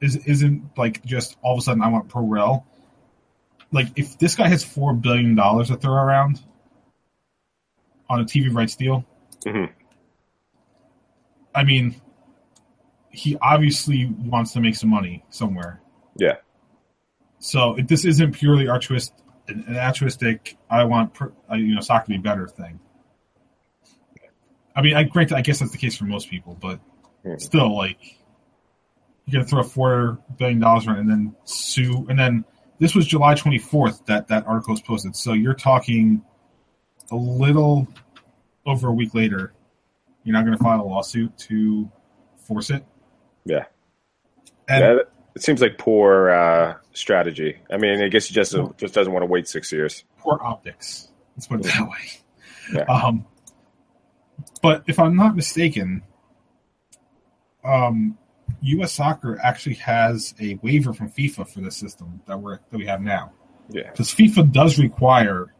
[0.01, 2.65] is isn't like just all of a sudden I want pro rel
[3.71, 6.41] like if this guy has four billion dollars to throw around
[8.09, 9.05] on a TV rights deal,
[9.45, 9.71] mm-hmm.
[11.53, 11.99] I mean,
[13.09, 15.81] he obviously wants to make some money somewhere.
[16.17, 16.35] Yeah.
[17.45, 19.15] So if this isn't purely altruistic,
[19.47, 21.15] an altruistic, I want
[21.53, 22.79] you know soccer to be better thing.
[24.75, 26.79] I mean, I granted, I guess that's the case for most people, but
[27.23, 27.37] mm-hmm.
[27.37, 27.99] still, like,
[29.25, 32.45] you're gonna throw four billion dollars around and then sue, and then
[32.79, 35.15] this was July 24th that that article was posted.
[35.15, 36.23] So you're talking
[37.11, 37.87] a little
[38.65, 39.53] over a week later.
[40.23, 41.91] You're not going to file a lawsuit to
[42.47, 42.83] force it.
[43.45, 43.65] Yeah.
[44.67, 45.03] And yeah,
[45.35, 47.57] it seems like poor uh, strategy.
[47.69, 50.03] I mean, I guess he just poor, just doesn't want to wait six years.
[50.19, 51.09] Poor optics.
[51.35, 52.73] Let's put it that way.
[52.73, 52.83] Yeah.
[52.83, 53.25] Um,
[54.61, 56.01] but if I'm not mistaken,
[57.63, 58.17] um,
[58.61, 58.93] U.S.
[58.93, 63.01] Soccer actually has a waiver from FIFA for the system that we that we have
[63.01, 63.33] now.
[63.69, 65.53] Yeah, because FIFA does require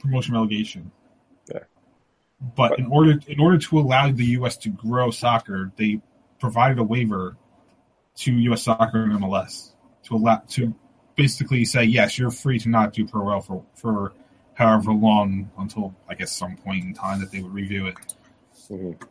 [0.00, 0.90] promotion relegation.
[1.52, 1.60] Yeah,
[2.56, 4.56] but, but in order in order to allow the U.S.
[4.58, 6.00] to grow soccer, they
[6.40, 7.36] provided a waiver
[8.16, 8.62] to U.S.
[8.62, 9.72] Soccer and MLS
[10.04, 10.74] to allow to
[11.16, 14.12] basically say yes, you're free to not do pro rel for for
[14.54, 17.96] however long until I guess some point in time that they would review it.
[18.70, 19.04] Mm-hmm.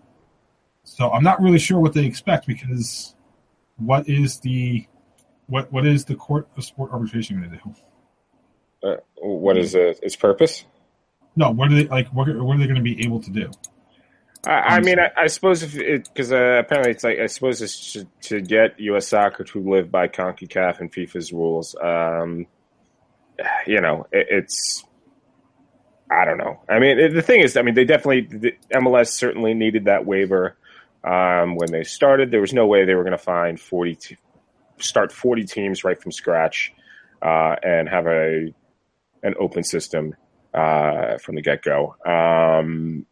[0.84, 3.16] So I'm not really sure what they expect because
[3.78, 4.88] what is the
[5.48, 7.76] what what is the court of sport arbitration going to do?
[8.84, 10.66] Uh, what is it, its purpose?
[11.36, 12.08] No, what are they like?
[12.10, 13.50] What, what are they going to be able to do?
[14.46, 17.62] I, I mean, I, I, suppose if it because uh, apparently it's like I suppose
[17.62, 19.08] it's to, to, get U.S.
[19.08, 21.76] Soccer to live by Concacaf and FIFA's rules.
[21.82, 22.48] Um,
[23.66, 24.84] you know, it, it's
[26.12, 26.60] I don't know.
[26.70, 30.06] I mean, it, the thing is, I mean, they definitely the MLS certainly needed that
[30.06, 30.58] waiver.
[31.06, 34.18] Um, when they started, there was no way they were going to find 40 te-
[34.80, 36.74] start 40 teams right from scratch
[37.22, 38.54] uh, and have a
[39.24, 40.16] an open system
[40.54, 41.96] uh, from the get go.
[42.06, 43.06] Um,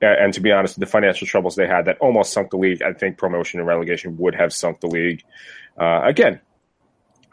[0.00, 2.82] and to be honest, the financial troubles they had that almost sunk the league.
[2.82, 5.24] I think promotion and relegation would have sunk the league.
[5.78, 6.40] Uh, again,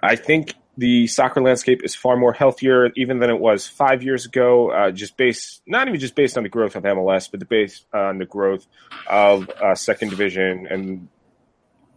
[0.02, 4.26] I think the soccer landscape is far more healthier even than it was five years
[4.26, 4.72] ago.
[4.72, 7.86] Uh, just based, not even just based on the growth of MLS, but the base
[7.94, 8.68] on the growth
[9.08, 11.08] of uh, second division and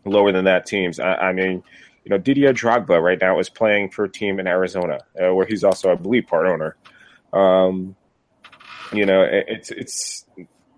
[0.04, 1.00] lower than that teams.
[1.00, 1.62] I, I, mean,
[2.04, 5.46] you know, Didier Drogba right now is playing for a team in Arizona, uh, where
[5.46, 6.76] he's also, I believe, part owner.
[7.32, 7.96] Um,
[8.92, 10.24] you know, it, it's it's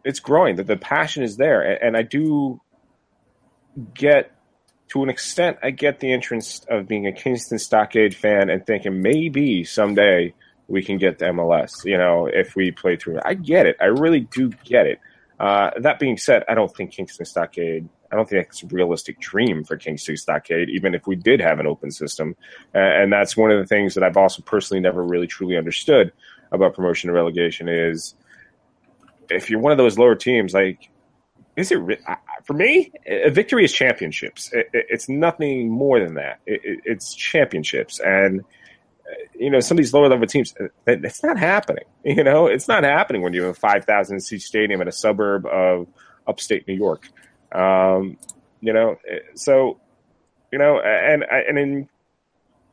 [0.04, 0.56] it's growing.
[0.56, 2.60] That the passion is there, and, I do
[3.94, 4.32] get
[4.88, 9.00] to an extent, I get the interest of being a Kingston Stockade fan and thinking
[9.00, 10.34] maybe someday
[10.66, 11.84] we can get to MLS.
[11.84, 13.76] You know, if we play through, I get it.
[13.80, 15.00] I really do get it.
[15.38, 17.88] Uh, that being said, I don't think Kingston Stockade.
[18.12, 21.60] I don't think it's a realistic dream for Kingston Stockade, even if we did have
[21.60, 22.36] an open system.
[22.74, 26.12] and that's one of the things that I've also personally never really truly understood
[26.52, 28.14] about promotion and relegation is
[29.30, 30.90] if you're one of those lower teams, like,
[31.56, 31.78] is it
[32.44, 32.92] for me?
[33.06, 34.50] A victory is championships.
[34.52, 36.40] it's nothing more than that.
[36.46, 41.38] it's championships, and uh, you know some of these lower level teams, uh, it's not
[41.38, 41.84] happening.
[42.02, 44.92] You know, it's not happening when you have a five thousand seat stadium in a
[44.92, 45.86] suburb of
[46.26, 47.10] upstate New York.
[47.52, 48.16] Um,
[48.62, 49.78] you know, uh, so
[50.50, 51.88] you know, and and in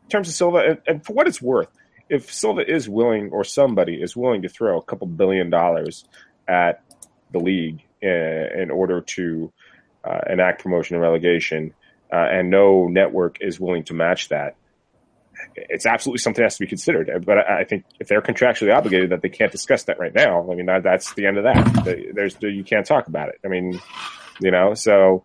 [0.10, 1.68] terms of Silva, and for what it's worth,
[2.10, 6.06] if Silva is willing or somebody is willing to throw a couple billion dollars
[6.48, 6.84] at
[7.32, 9.52] the league in, in order to
[10.04, 11.74] uh, enact promotion and relegation,
[12.12, 14.56] uh, and no network is willing to match that,
[15.56, 17.26] it's absolutely something that has to be considered.
[17.26, 20.50] But I, I think if they're contractually obligated, that they can't discuss that right now.
[20.52, 22.12] I mean, that, that's the end of that.
[22.14, 23.40] There's you can't talk about it.
[23.46, 23.80] I mean,
[24.40, 25.24] you know, so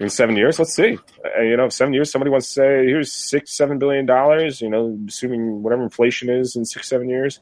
[0.00, 0.98] in seven years, let's see.
[1.24, 4.60] Uh, you know, seven years, somebody wants to say, here's six, seven billion dollars.
[4.60, 7.40] You know, assuming whatever inflation is in six, seven years,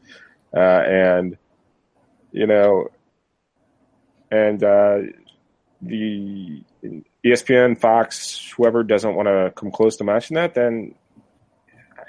[0.54, 1.36] uh, and
[2.32, 2.88] you know,
[4.30, 4.98] and uh,
[5.82, 6.62] the
[7.24, 10.94] ESPN, Fox, whoever doesn't want to come close to matching that, then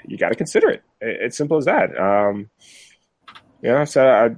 [0.06, 0.82] you got to consider it.
[1.00, 1.96] It's simple as that.
[1.98, 2.50] Um,
[3.62, 4.36] you know, so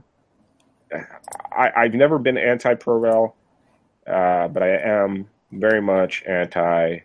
[1.53, 3.35] I, I, have never been anti pro
[4.07, 6.99] uh, but I am very much anti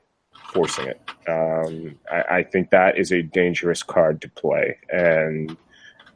[0.53, 1.01] forcing it.
[1.27, 5.55] Um, I, I, think that is a dangerous card to play, and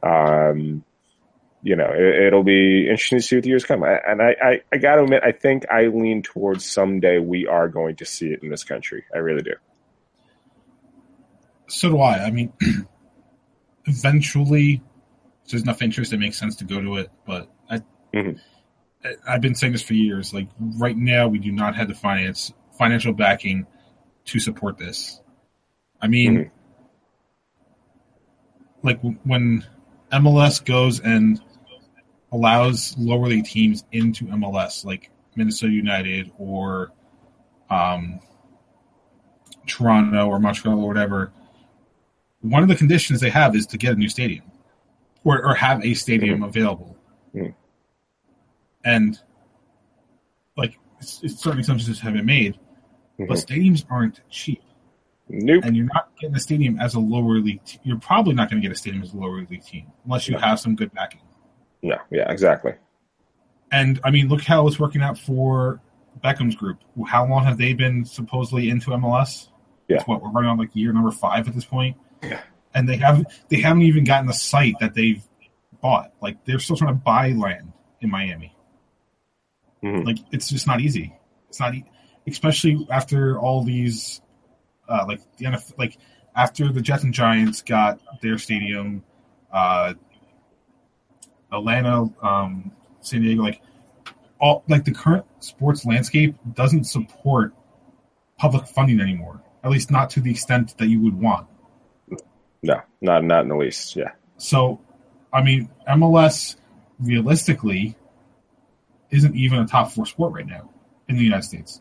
[0.02, 0.84] um,
[1.62, 3.82] you know, it, will be interesting to see what the years come.
[3.82, 7.68] And I, I, I got to admit, I think I lean towards someday we are
[7.68, 9.04] going to see it in this country.
[9.14, 9.54] I really do
[11.68, 12.24] so do I.
[12.24, 12.52] I mean,
[13.84, 14.82] eventually,
[15.48, 17.10] there's enough interest it makes sense to go to it.
[17.26, 17.78] But I,
[18.14, 18.38] mm-hmm.
[19.26, 20.32] I, have been saying this for years.
[20.32, 23.66] Like right now, we do not have the finance financial backing
[24.26, 25.20] to support this.
[26.00, 26.48] I mean, mm-hmm.
[28.82, 29.64] like when
[30.12, 31.40] MLS goes and
[32.32, 36.92] allows lower league teams into MLS, like Minnesota United or
[37.70, 38.20] um,
[39.66, 41.32] Toronto or Montreal or whatever
[42.50, 44.44] one of the conditions they have is to get a new stadium
[45.24, 46.44] or, or have a stadium mm-hmm.
[46.44, 46.96] available.
[47.34, 47.50] Mm-hmm.
[48.84, 49.18] And
[50.56, 53.26] like it's, it's certain assumptions have been made, mm-hmm.
[53.26, 54.62] but stadiums aren't cheap.
[55.28, 55.64] Nope.
[55.64, 57.64] And you're not getting a stadium as a lower league.
[57.64, 60.28] Te- you're probably not going to get a stadium as a lower league team unless
[60.28, 61.20] you have some good backing.
[61.82, 61.96] No.
[62.10, 62.30] Yeah.
[62.30, 62.74] Exactly.
[63.70, 65.80] And I mean, look how it's working out for
[66.22, 66.78] Beckham's group.
[67.06, 69.48] How long have they been supposedly into MLS?
[69.88, 69.96] Yeah.
[69.96, 71.96] It's what we're running on like year number five at this point.
[72.22, 72.40] Yeah.
[72.74, 75.22] And they have they haven't even gotten the site that they've
[75.80, 76.12] bought.
[76.20, 78.54] Like they're still trying to buy land in Miami.
[79.82, 80.06] Mm-hmm.
[80.06, 81.14] Like it's just not easy.
[81.48, 81.84] It's not, e-
[82.26, 84.20] especially after all these,
[84.88, 85.96] uh, like the NFL, like
[86.34, 89.04] after the Jets and Giants got their stadium,
[89.52, 89.94] uh,
[91.52, 93.60] Atlanta, um, San Diego, like
[94.40, 97.54] all like the current sports landscape doesn't support
[98.38, 99.42] public funding anymore.
[99.64, 101.48] At least not to the extent that you would want.
[102.62, 103.96] No, not not in the least.
[103.96, 104.12] Yeah.
[104.36, 104.80] So,
[105.32, 106.56] I mean, MLS
[106.98, 107.96] realistically
[109.10, 110.70] isn't even a top four sport right now
[111.08, 111.80] in the United States.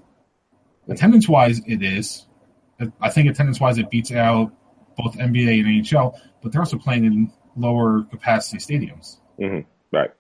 [0.88, 2.28] Attendance wise, it is.
[3.02, 4.52] I think attendance wise, it beats out
[4.98, 9.18] both NBA and NHL, but they're also playing in lower capacity stadiums.
[9.40, 9.96] Mm-hmm.
[9.96, 10.12] Right.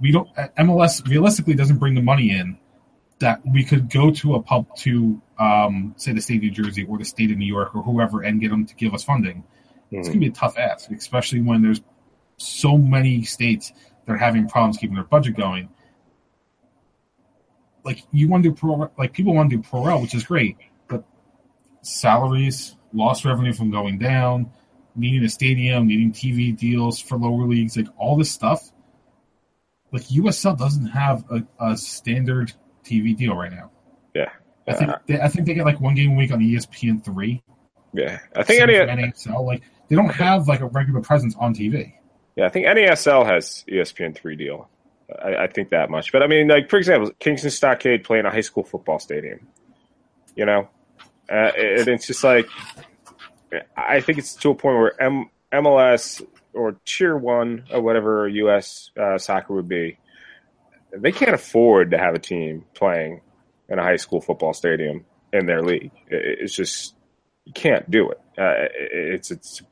[0.00, 2.58] We don't MLS realistically doesn't bring the money in
[3.18, 6.84] that we could go to a pub to um, say the state of New Jersey
[6.84, 9.44] or the state of New York or whoever and get them to give us funding
[9.92, 11.80] mm It's going to be a tough ask, especially when there's
[12.36, 13.72] so many states
[14.06, 15.68] that are having problems keeping their budget going.
[17.84, 20.24] Like you want to do pro, like people want to do pro rel, which is
[20.24, 20.56] great,
[20.88, 21.04] but
[21.82, 24.52] salaries, lost revenue from going down,
[24.94, 28.70] needing a stadium, needing TV deals for lower leagues, like all this stuff.
[29.92, 32.52] Like USL doesn't have a, a standard
[32.84, 33.70] TV deal right now.
[34.14, 34.30] Yeah,
[34.68, 37.42] I think they, I think they get like one game a week on ESPN three.
[37.92, 41.94] Yeah, I think any NASL like they don't have like a regular presence on TV.
[42.36, 44.68] Yeah, I think NASL has ESPN three deal.
[45.22, 46.12] I, I, think that much.
[46.12, 49.48] But I mean, like for example, Kingston Stockade playing a high school football stadium.
[50.36, 50.68] You know,
[51.28, 52.48] uh, it, it's just like
[53.76, 58.90] I think it's to a point where M- MLS or Tier One or whatever U.S.
[58.98, 59.98] Uh, soccer would be,
[60.92, 63.20] they can't afford to have a team playing
[63.68, 65.92] in a high school football stadium in their league.
[66.08, 66.94] It's just
[67.44, 68.20] you can't do it.
[68.38, 69.62] Uh, it's it's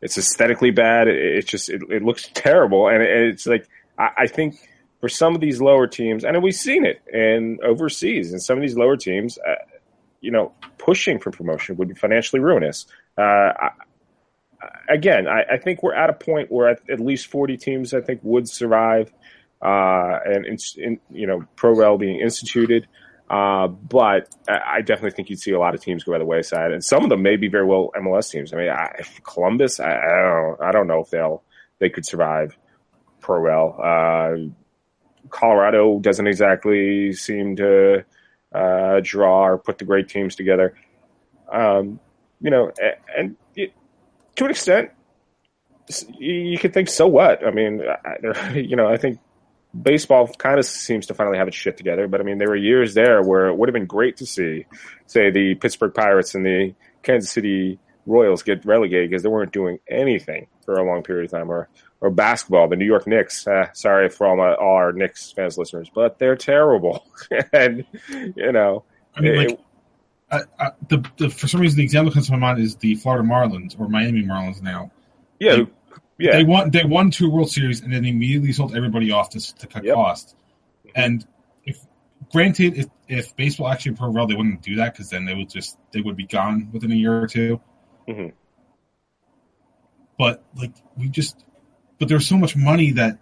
[0.00, 1.08] It's aesthetically bad.
[1.08, 3.68] It, it's just it, it, looks terrible, and it's like
[3.98, 4.56] I, I, think
[5.00, 8.62] for some of these lower teams, and we've seen it in overseas, and some of
[8.62, 9.54] these lower teams, uh,
[10.20, 12.86] you know, pushing for promotion would be financially ruinous.
[13.16, 13.70] Uh, I,
[14.88, 18.00] again, I, I, think we're at a point where at, at, least forty teams, I
[18.00, 19.12] think, would survive,
[19.60, 20.60] uh, and
[21.10, 22.86] you know, pro rel being instituted.
[23.28, 26.70] Uh, but I definitely think you'd see a lot of teams go by the wayside,
[26.70, 28.52] and some of them may be very well MLS teams.
[28.52, 31.42] I mean, I, Columbus, I, I, don't, I don't know if they'll
[31.78, 32.56] they could survive
[33.20, 33.80] pro rel.
[33.82, 34.50] Uh,
[35.30, 38.04] Colorado doesn't exactly seem to
[38.54, 40.74] uh, draw or put the great teams together.
[41.50, 42.00] Um,
[42.42, 42.72] you know,
[43.16, 43.70] and, and,
[44.36, 44.90] to an extent,
[46.18, 47.46] you could think, so what?
[47.46, 47.82] I mean,
[48.54, 49.18] you know, I think
[49.80, 52.08] baseball kind of seems to finally have its shit together.
[52.08, 54.66] But I mean, there were years there where it would have been great to see,
[55.06, 59.78] say, the Pittsburgh Pirates and the Kansas City Royals get relegated because they weren't doing
[59.88, 61.68] anything for a long period of time, or
[62.00, 63.46] or basketball, the New York Knicks.
[63.46, 67.06] Uh, sorry for all my all our Knicks fans listeners, but they're terrible,
[67.52, 68.82] and you know.
[69.14, 69.60] I mean, it,
[70.32, 72.94] uh, the, the for some reason the example that comes to my mind is the
[72.96, 74.90] Florida Marlins or Miami Marlins now.
[75.38, 75.66] Yeah, they,
[76.18, 76.32] yeah.
[76.32, 76.70] They won.
[76.70, 79.94] They won two World Series and then immediately sold everybody off to, to cut yep.
[79.94, 80.34] costs.
[80.94, 81.26] And
[81.64, 81.84] if
[82.30, 85.50] granted, if, if baseball actually pro rel, they wouldn't do that because then they would
[85.50, 87.60] just they would be gone within a year or 2
[88.08, 88.28] mm-hmm.
[90.18, 91.44] But like we just,
[91.98, 93.18] but there's so much money that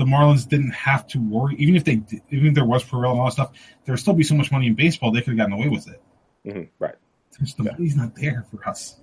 [0.00, 1.54] the Marlins didn't have to worry.
[1.58, 3.52] Even if they, even if there was pro rel and all that stuff,
[3.84, 5.88] there would still be so much money in baseball they could have gotten away with
[5.88, 6.02] it.
[6.46, 6.62] Mm-hmm.
[6.78, 6.94] Right.
[7.38, 7.72] the yeah.
[7.72, 8.98] money's not there for us.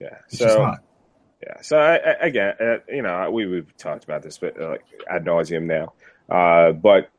[0.00, 0.16] Yeah.
[0.28, 0.74] It's so
[1.46, 1.60] yeah.
[1.60, 4.84] So I, I, again, uh, you know, we we've talked about this, but uh, like
[5.08, 5.92] ad nauseum now.
[6.28, 7.10] Uh, but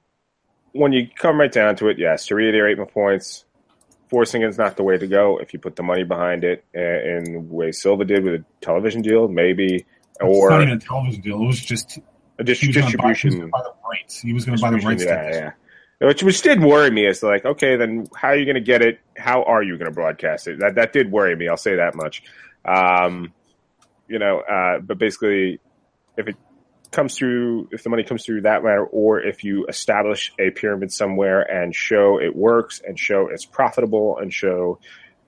[0.71, 3.45] when you come right down to it, yes, to reiterate my points,
[4.09, 5.37] forcing is not the way to go.
[5.37, 9.03] If you put the money behind it, in the way Silva did with a television
[9.03, 9.85] deal, maybe,
[10.19, 11.43] or it's not even a television deal.
[11.43, 11.99] It was just
[12.39, 13.49] a dis- distribution.
[13.49, 14.21] Buy, the rights.
[14.21, 15.03] He was going to buy the rights.
[15.03, 15.29] Yeah,
[15.99, 16.07] yeah.
[16.07, 17.07] Which, which did worry me.
[17.07, 18.99] It's like, okay, then how are you going to get it?
[19.17, 20.59] How are you going to broadcast it?
[20.59, 21.47] That that did worry me.
[21.47, 22.23] I'll say that much.
[22.63, 23.33] Um,
[24.07, 25.59] you know, uh, but basically,
[26.15, 26.35] if it
[26.91, 30.91] comes through, if the money comes through that matter, or if you establish a pyramid
[30.91, 34.79] somewhere and show it works and show it's profitable and show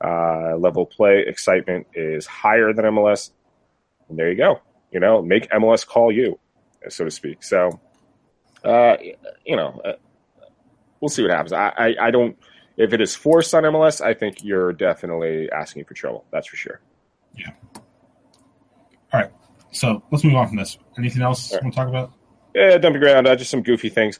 [0.04, 3.32] uh, level play excitement is higher than MLS,
[4.08, 4.62] and there you go.
[4.92, 6.40] You know, make MLS call you,
[6.88, 7.44] so to speak.
[7.44, 7.80] So,
[8.64, 8.98] uh,
[9.46, 9.94] you know, uh,
[11.00, 11.54] we'll see what happens.
[11.54, 12.38] I, I, I don't.
[12.78, 16.26] If it is forced on MLS, I think you're definitely asking for trouble.
[16.32, 16.80] That's for sure.
[17.36, 17.52] Yeah.
[19.12, 19.32] All right.
[19.72, 20.78] So let's move on from this.
[20.98, 21.62] Anything else right.
[21.62, 22.14] you want to talk about?
[22.56, 23.28] Yeah, dumping ground.
[23.28, 24.20] Uh, just some goofy things.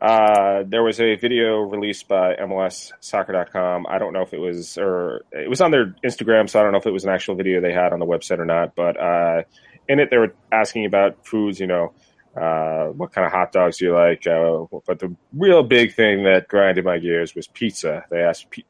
[0.00, 3.86] Uh, there was a video released by MLSsoccer.com.
[3.88, 6.72] I don't know if it was, or it was on their Instagram, so I don't
[6.72, 8.76] know if it was an actual video they had on the website or not.
[8.76, 9.42] But uh,
[9.88, 11.92] in it, they were asking about foods, you know,
[12.36, 14.26] uh, what kind of hot dogs do you like?
[14.26, 18.04] Uh, but the real big thing that grinded my gears was pizza.
[18.10, 18.62] They asked pe-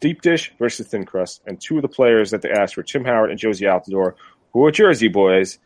[0.00, 3.04] deep dish versus thin crust, and two of the players that they asked were Tim
[3.04, 4.14] Howard and Jozy Altidore,
[4.52, 5.58] who are Jersey boys,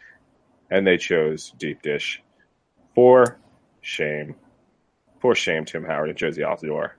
[0.70, 2.22] and they chose deep dish.
[2.94, 3.38] For
[3.82, 4.34] shame.
[5.20, 6.92] For shame, Tim Howard and Jozy Altidore.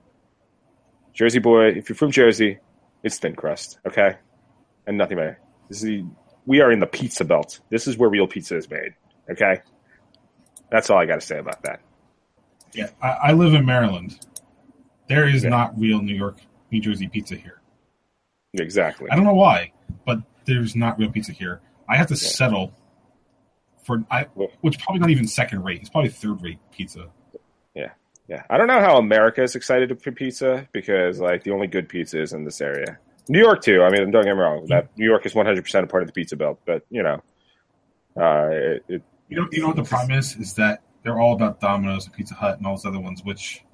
[1.12, 2.58] Jersey boy, if you're from Jersey,
[3.02, 4.16] it's thin crust, okay?
[4.86, 5.38] And nothing better.
[5.68, 6.04] This is the,
[6.46, 7.60] we are in the pizza belt.
[7.70, 8.94] This is where real pizza is made,
[9.30, 9.62] okay?
[10.70, 11.80] That's all I got to say about that.
[12.72, 14.18] Yeah, I, I, live in Maryland.
[15.08, 15.50] There is yeah.
[15.50, 16.38] not real New York,
[16.70, 17.60] New Jersey pizza here.
[18.54, 19.08] Exactly.
[19.10, 19.72] I don't know why,
[20.04, 21.60] but there's not real pizza here.
[21.88, 22.28] I have to yeah.
[22.28, 22.72] settle
[23.84, 24.22] for I,
[24.60, 25.80] which probably not even second rate.
[25.80, 27.06] It's probably third rate pizza.
[27.74, 27.90] Yeah,
[28.28, 28.42] yeah.
[28.50, 32.20] I don't know how America is excited for pizza because like the only good pizza
[32.20, 32.98] is in this area.
[33.28, 33.82] New York too.
[33.82, 34.66] I mean, don't get me wrong.
[34.66, 37.02] That New York is one hundred percent a part of the pizza belt, but you
[37.02, 37.22] know,
[38.16, 40.36] uh, it, it, you know, you know what the problem is?
[40.36, 43.22] Is that they're all about Domino's and Pizza Hut and all those other ones.
[43.24, 43.64] Which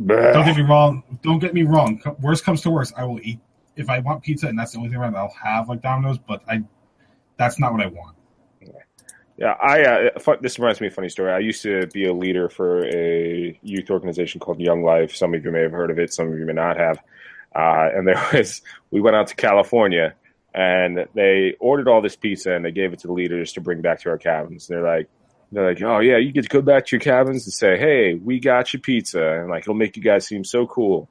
[0.00, 0.32] bleh.
[0.32, 1.02] don't get me wrong.
[1.22, 2.00] Don't get me wrong.
[2.20, 3.40] Worst comes to worst, I will eat
[3.76, 5.16] if I want pizza and that's the only thing around.
[5.16, 6.62] I'll have like Domino's, but I
[7.36, 8.16] that's not what I want.
[9.36, 9.82] Yeah, I.
[9.82, 11.32] Uh, this reminds me of a funny story.
[11.32, 15.14] I used to be a leader for a youth organization called Young Life.
[15.16, 16.12] Some of you may have heard of it.
[16.12, 17.00] Some of you may not have.
[17.54, 20.14] Uh, and there was, we went out to California,
[20.54, 23.80] and they ordered all this pizza, and they gave it to the leaders to bring
[23.80, 24.66] back to our cabins.
[24.66, 25.08] They're like,
[25.52, 28.14] they're like, oh yeah, you get to go back to your cabins and say, hey,
[28.14, 31.08] we got your pizza, and like it'll make you guys seem so cool.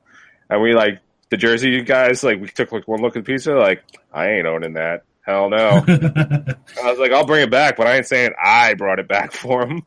[0.49, 3.53] And we like the Jersey guys, like we took like one look at the pizza,
[3.53, 5.03] like I ain't owning that.
[5.21, 5.57] Hell no.
[5.87, 9.31] I was like, I'll bring it back, but I ain't saying I brought it back
[9.31, 9.83] for him.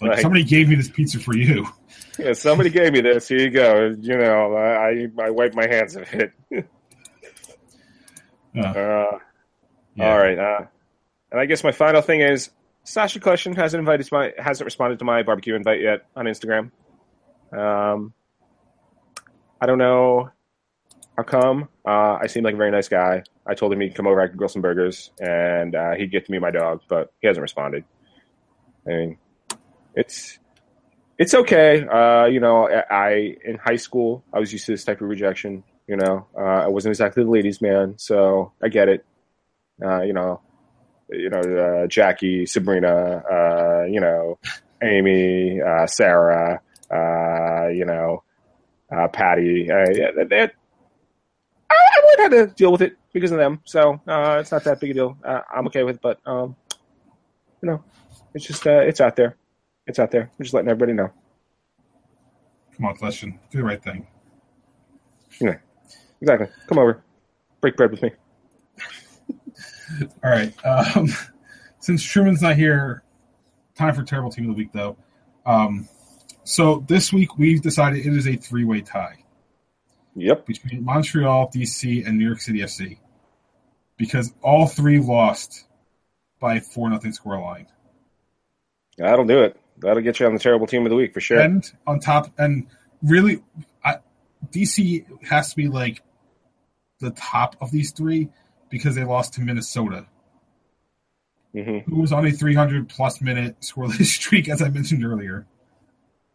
[0.00, 1.66] Like, like, somebody gave me this pizza for you.
[2.18, 3.28] Yeah, somebody gave me this.
[3.28, 3.94] Here you go.
[4.00, 6.32] You know, I I I wipe my hands of it.
[8.56, 9.18] uh, uh,
[9.94, 10.10] Yeah.
[10.10, 10.38] All right.
[10.38, 10.66] Uh,
[11.30, 12.50] and I guess my final thing is
[12.84, 16.70] Sacha Kljestan hasn't invited my hasn't responded to my barbecue invite yet on Instagram.
[17.52, 18.12] Um,
[19.60, 20.30] I don't know
[21.16, 21.68] how come.
[21.86, 23.24] Uh, I seem like a very nice guy.
[23.46, 26.26] I told him he'd come over, I could grill some burgers, and uh, he'd get
[26.26, 27.84] to meet my dog, but he hasn't responded.
[28.86, 29.18] I mean,
[29.94, 30.38] it's
[31.18, 31.84] it's okay.
[31.84, 35.64] Uh, you know, I, in high school I was used to this type of rejection.
[35.88, 39.04] You know, uh, I wasn't exactly the ladies' man, so I get it.
[39.82, 40.40] Uh, you know,
[41.10, 44.38] you know, uh, Jackie, Sabrina, uh, you know,
[44.82, 46.60] Amy, uh, Sarah,
[47.72, 48.22] you know,
[49.12, 49.64] Patty.
[49.68, 49.84] Yeah,
[51.70, 54.80] I, I would have to deal with it because of them, so it's not that
[54.80, 55.16] big a deal.
[55.24, 56.54] I'm okay with it, but um,
[57.62, 57.82] you know,
[58.34, 59.36] it's just it's out there.
[59.88, 60.30] It's out there.
[60.38, 61.10] I'm just letting everybody know.
[62.76, 63.38] Come on, Kljestan.
[63.50, 64.06] Do the right thing.
[65.40, 65.56] Yeah,
[66.20, 66.46] exactly.
[66.68, 67.02] Come over,
[67.60, 68.10] break bread with me.
[70.22, 70.54] All right.
[70.64, 71.08] Um,
[71.80, 73.02] since Truman's not here,
[73.74, 74.96] time for terrible team of the week, though.
[75.46, 75.88] Um,
[76.44, 79.24] so this week we've decided it is a three-way tie
[80.14, 80.46] Yep.
[80.46, 82.98] between Montreal, DC, and New York City FC
[83.96, 85.64] because all three lost
[86.40, 87.66] by four nothing score line.
[88.98, 89.56] That'll do it.
[89.80, 91.38] That'll get you on the terrible team of the week for sure.
[91.38, 92.66] And on top, and
[93.02, 93.42] really,
[93.84, 93.98] I,
[94.50, 96.02] DC has to be like
[97.00, 98.28] the top of these three
[98.70, 100.06] because they lost to Minnesota,
[101.54, 105.46] hmm who was on a 300 plus minute scoreless streak, as I mentioned earlier.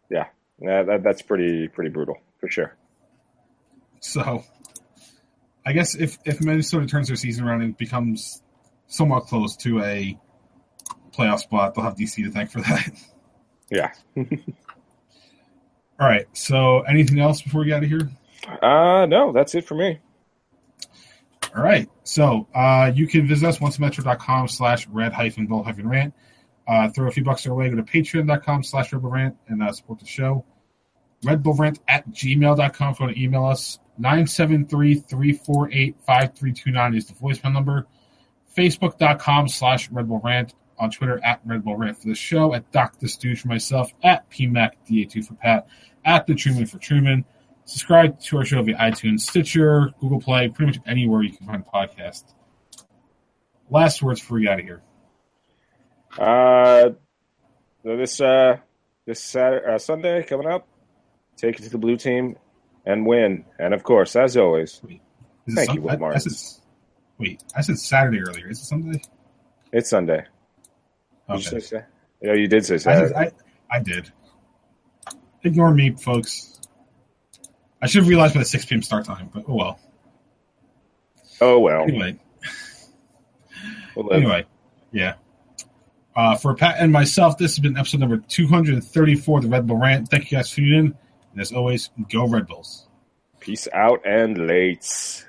[0.09, 0.27] Yeah,
[0.59, 2.75] yeah that, that's pretty pretty brutal for sure.
[3.99, 4.43] So,
[5.65, 8.41] I guess if if Minnesota turns their season around and becomes
[8.87, 10.17] somewhat close to a
[11.15, 12.91] playoff spot, they'll have DC to thank for that.
[13.69, 13.91] Yeah.
[14.17, 14.25] All
[15.99, 16.27] right.
[16.33, 18.09] So, anything else before we get out of here?
[18.61, 19.99] Uh no, that's it for me.
[21.55, 21.89] All right.
[22.03, 26.13] So uh, you can visit us oncemetro.com slash red hyphen bull hyphen rant.
[26.67, 27.69] Uh, throw a few bucks our way.
[27.69, 30.45] Go to patreon.com slash red bull rant and uh, support the show.
[31.23, 33.79] Red bull rant at gmail.com if you want to email us.
[34.01, 37.85] 973-348-5329 is the voicemail number.
[38.57, 40.55] Facebook.com slash red bull rant.
[40.79, 42.53] On Twitter at red bull rant for the show.
[42.53, 43.07] At Dr.
[43.07, 43.91] Stooge for myself.
[44.03, 45.67] At PMAC2 for Pat.
[46.03, 47.25] At the Truman for Truman.
[47.65, 51.63] Subscribe to our show via iTunes, Stitcher, Google Play, pretty much anywhere you can find
[51.65, 52.23] a podcast.
[53.69, 54.81] Last words before we get out of here.
[56.19, 56.89] Uh,
[57.83, 58.57] this uh
[59.05, 60.67] this Saturday, uh, Sunday coming up,
[61.37, 62.35] take it to the blue team
[62.85, 63.45] and win.
[63.59, 64.99] And of course, as always, Is it
[65.55, 66.61] Thank you, Will I- I said-
[67.17, 68.49] wait, I said Saturday earlier.
[68.49, 69.01] Is it Sunday?
[69.71, 70.25] it's Sunday.
[71.29, 71.83] Okay.
[72.21, 73.07] Yeah, you did say I, Saturday.
[73.07, 73.33] did,
[73.71, 74.11] I, I did.
[75.43, 76.59] Ignore me, folks.
[77.81, 78.81] I should have realized by the 6 p.m.
[78.81, 79.79] start time, but oh well.
[81.41, 81.83] oh well.
[81.83, 82.17] Anyway,
[83.95, 84.45] We'll anyway,
[84.91, 85.15] yeah.
[86.15, 89.77] Uh, for Pat and myself, this has been episode number 234 of the Red Bull
[89.77, 90.09] Rant.
[90.09, 90.97] Thank you guys for tuning in.
[91.31, 92.87] And as always, go Red Bulls.
[93.39, 95.25] Peace out and late.